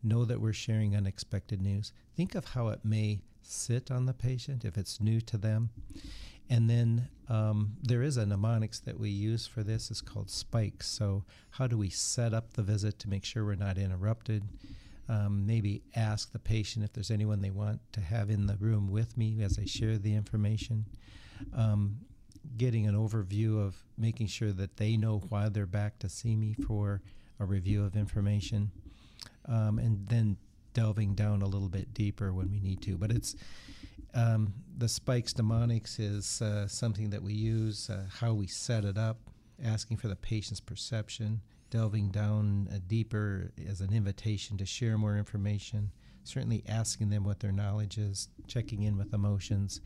know 0.03 0.25
that 0.25 0.41
we're 0.41 0.53
sharing 0.53 0.97
unexpected 0.97 1.63
news, 1.63 1.93
think 2.17 2.35
of 2.35 2.47
how 2.47 2.69
it 2.69 2.81
may 2.85 3.21
sit 3.43 3.93
on 3.93 4.07
the 4.07 4.13
patient 4.13 4.65
if 4.65 4.77
it's 4.77 5.01
new 5.01 5.21
to 5.21 5.39
them, 5.39 5.71
and 6.51 6.69
then 6.69 7.09
um, 7.29 7.77
there 7.83 8.03
is 8.03 8.19
a 8.19 8.27
mnemonics 8.27 8.81
that 8.81 8.99
we 8.99 9.09
use 9.09 9.47
for 9.47 9.63
this. 9.63 9.91
It's 9.91 10.03
called 10.03 10.29
spikes. 10.29 10.89
So 10.89 11.25
how 11.51 11.67
do 11.67 11.79
we 11.79 11.89
set 11.89 12.35
up 12.35 12.53
the 12.53 12.63
visit 12.63 12.99
to 12.99 13.09
make 13.09 13.25
sure 13.25 13.45
we're 13.45 13.55
not 13.55 13.79
interrupted? 13.79 14.43
um, 15.11 15.45
maybe 15.45 15.83
ask 15.97 16.31
the 16.31 16.39
patient 16.39 16.85
if 16.85 16.93
there's 16.93 17.11
anyone 17.11 17.41
they 17.41 17.51
want 17.51 17.81
to 17.93 18.01
have 18.01 18.31
in 18.31 18.47
the 18.47 18.57
room 18.57 18.89
with 18.89 19.19
me 19.19 19.43
as 19.43 19.59
I 19.59 19.65
share 19.65 19.99
the 19.99 20.15
information. 20.15 20.85
Um, 21.53 21.97
getting 22.57 22.87
an 22.87 22.95
overview 22.95 23.61
of 23.61 23.75
making 23.99 24.29
sure 24.29 24.53
that 24.53 24.77
they 24.77 24.97
know 24.97 25.19
why 25.29 25.49
they're 25.49 25.67
back 25.67 25.99
to 25.99 26.09
see 26.09 26.37
me 26.37 26.55
for 26.67 27.03
a 27.41 27.45
review 27.45 27.85
of 27.85 27.97
information, 27.97 28.71
um, 29.47 29.81
and 29.81 30.07
then 30.07 30.37
delving 30.75 31.15
down 31.15 31.43
a 31.43 31.47
little 31.47 31.69
bit 31.69 31.93
deeper 31.93 32.33
when 32.33 32.49
we 32.49 32.61
need 32.61 32.81
to. 32.83 32.97
But 32.97 33.11
it's 33.11 33.35
um, 34.15 34.55
the 34.77 34.89
spikes 34.89 35.37
mnemonics 35.37 35.99
is 35.99 36.43
uh, 36.43 36.67
something 36.67 37.11
that 37.11 37.23
we 37.23 37.33
use, 37.33 37.91
uh, 37.91 38.05
how 38.21 38.33
we 38.33 38.47
set 38.47 38.85
it 38.85 38.99
up, 38.99 39.19
asking 39.63 39.97
for 39.99 40.09
the 40.09 40.17
patient's 40.17 40.61
perception, 40.61 41.41
delving 41.71 42.11
down 42.11 42.69
uh, 42.73 42.79
deeper 42.87 43.53
as 43.69 43.81
an 43.81 43.93
invitation 43.93 44.57
to 44.57 44.67
share 44.67 44.99
more 44.99 45.17
information, 45.17 45.91
certainly 46.25 46.63
asking 46.69 47.11
them 47.11 47.25
what 47.25 47.41
their 47.41 47.53
knowledge 47.53 47.99
is, 47.99 48.29
checking 48.47 48.83
in 48.83 48.97
with 48.97 49.15
emotions, 49.15 49.81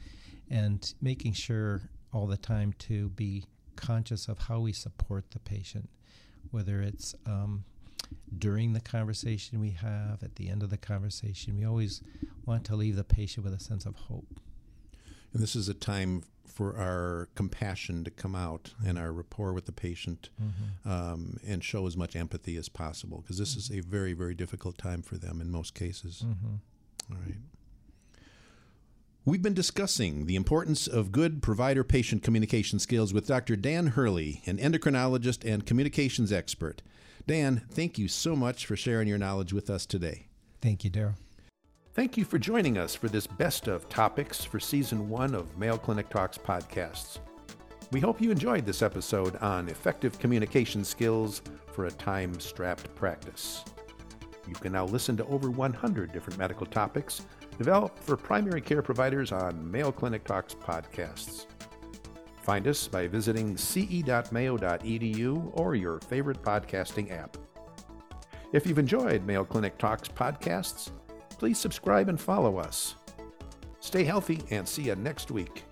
and 0.51 0.95
making 1.01 1.33
sure 1.33 1.83
all 2.13 2.27
the 2.27 2.37
time 2.37 2.73
to 2.79 3.09
be 3.11 3.45
conscious 3.77 4.29
of 4.29 4.39
how 4.39 4.61
we 4.61 4.73
support 4.73 5.31
the 5.33 5.39
patient, 5.41 5.89
whether 6.51 6.81
it's 6.81 7.15
um, 7.27 7.65
during 8.39 8.73
the 8.73 8.81
conversation 8.81 9.61
we 9.61 9.71
have, 9.71 10.23
at 10.23 10.37
the 10.37 10.49
end 10.49 10.63
of 10.63 10.71
the 10.71 10.77
conversation. 10.77 11.57
We 11.57 11.65
always 11.65 12.03
want 12.47 12.65
to 12.65 12.77
leave 12.77 12.97
the 12.97 13.05
patient 13.05 13.45
with 13.45 13.55
a 13.55 13.61
sense 13.61 13.87
of 13.87 13.95
hope. 13.97 14.41
And 15.33 15.43
this 15.43 15.57
is 15.57 15.69
a 15.69 15.75
time 15.75 16.23
for 16.47 16.77
our 16.77 17.29
compassion 17.35 18.05
to 18.05 18.11
come 18.11 18.37
out 18.37 18.75
and 18.87 18.97
our 18.97 19.13
rapport 19.13 19.53
with 19.53 19.67
the 19.67 19.73
patient 19.73 20.29
mm-hmm. 20.41 20.89
um, 20.89 21.39
and 21.45 21.65
show 21.65 21.87
as 21.87 21.97
much 21.97 22.15
empathy 22.15 22.57
as 22.57 22.69
possible 22.69 23.23
because 23.23 23.39
this 23.39 23.51
mm-hmm. 23.51 23.75
is 23.75 23.85
a 23.85 23.89
very, 23.89 24.13
very 24.13 24.35
difficult 24.35 24.79
time 24.79 25.03
for 25.03 25.17
them 25.17 25.41
in 25.41 25.51
most 25.51 25.75
cases. 25.75 26.23
Mm-hmm. 26.25 27.13
All 27.13 27.19
right. 27.27 27.35
We've 29.27 29.43
been 29.43 29.55
discussing 29.55 30.27
the 30.27 30.37
importance 30.37 30.87
of 30.87 31.11
good 31.11 31.43
provider 31.43 31.83
patient 31.83 32.23
communication 32.23 32.79
skills 32.79 33.15
with 33.15 33.27
Dr. 33.27 33.57
Dan 33.57 33.89
Hurley, 33.89 34.43
an 34.45 34.59
endocrinologist 34.59 35.51
and 35.51 35.65
communications 35.65 36.31
expert. 36.31 36.83
Dan, 37.27 37.63
thank 37.71 37.99
you 37.99 38.09
so 38.09 38.37
much 38.37 38.67
for 38.67 38.77
sharing 38.77 39.09
your 39.09 39.19
knowledge 39.19 39.53
with 39.53 39.71
us 39.71 39.87
today. 39.87 40.27
Thank 40.61 40.85
you, 40.85 40.91
Daryl. 40.91 41.15
Thank 41.95 42.17
you 42.17 42.25
for 42.25 42.39
joining 42.39 42.77
us 42.77 42.95
for 42.95 43.09
this 43.09 43.27
best 43.27 43.69
of 43.69 43.89
topics 43.89 44.45
for 44.45 44.59
season 44.59 45.09
one 45.09 45.35
of 45.35 45.57
Mayo 45.57 45.79
Clinic 45.79 46.11
Talks 46.11 46.37
podcasts. 46.37 47.19
We 47.93 48.01
hope 48.01 48.21
you 48.21 48.31
enjoyed 48.31 48.67
this 48.67 48.83
episode 48.83 49.37
on 49.37 49.69
effective 49.69 50.19
communication 50.19 50.85
skills 50.85 51.41
for 51.73 51.87
a 51.87 51.91
time 51.93 52.41
strapped 52.41 52.93
practice. 52.97 53.65
You 54.49 54.55
can 54.55 54.73
now 54.73 54.85
listen 54.85 55.17
to 55.19 55.27
over 55.27 55.51
100 55.51 56.13
different 56.13 56.39
medical 56.39 56.67
topics 56.67 57.25
developed 57.57 58.03
for 58.03 58.17
primary 58.17 58.61
care 58.61 58.83
providers 58.83 59.33
on 59.33 59.71
Mayo 59.71 59.93
Clinic 59.93 60.25
Talks 60.25 60.55
podcasts. 60.55 61.47
Find 62.45 62.69
us 62.69 62.87
by 62.87 63.09
visiting 63.09 63.57
ce.mayo.edu 63.57 65.51
or 65.55 65.75
your 65.75 65.99
favorite 66.01 66.43
podcasting 66.43 67.11
app. 67.11 67.39
If 68.53 68.67
you've 68.67 68.79
enjoyed 68.79 69.25
Mayo 69.25 69.45
Clinic 69.45 69.79
Talks 69.79 70.09
podcasts, 70.09 70.91
please 71.39 71.59
subscribe 71.59 72.11
and 72.11 72.21
follow 72.21 72.59
us. 72.59 72.97
Stay 73.81 74.05
healthy 74.05 74.43
and 74.51 74.69
see 74.69 74.83
you 74.83 74.95
next 74.95 75.31
week. 75.31 75.65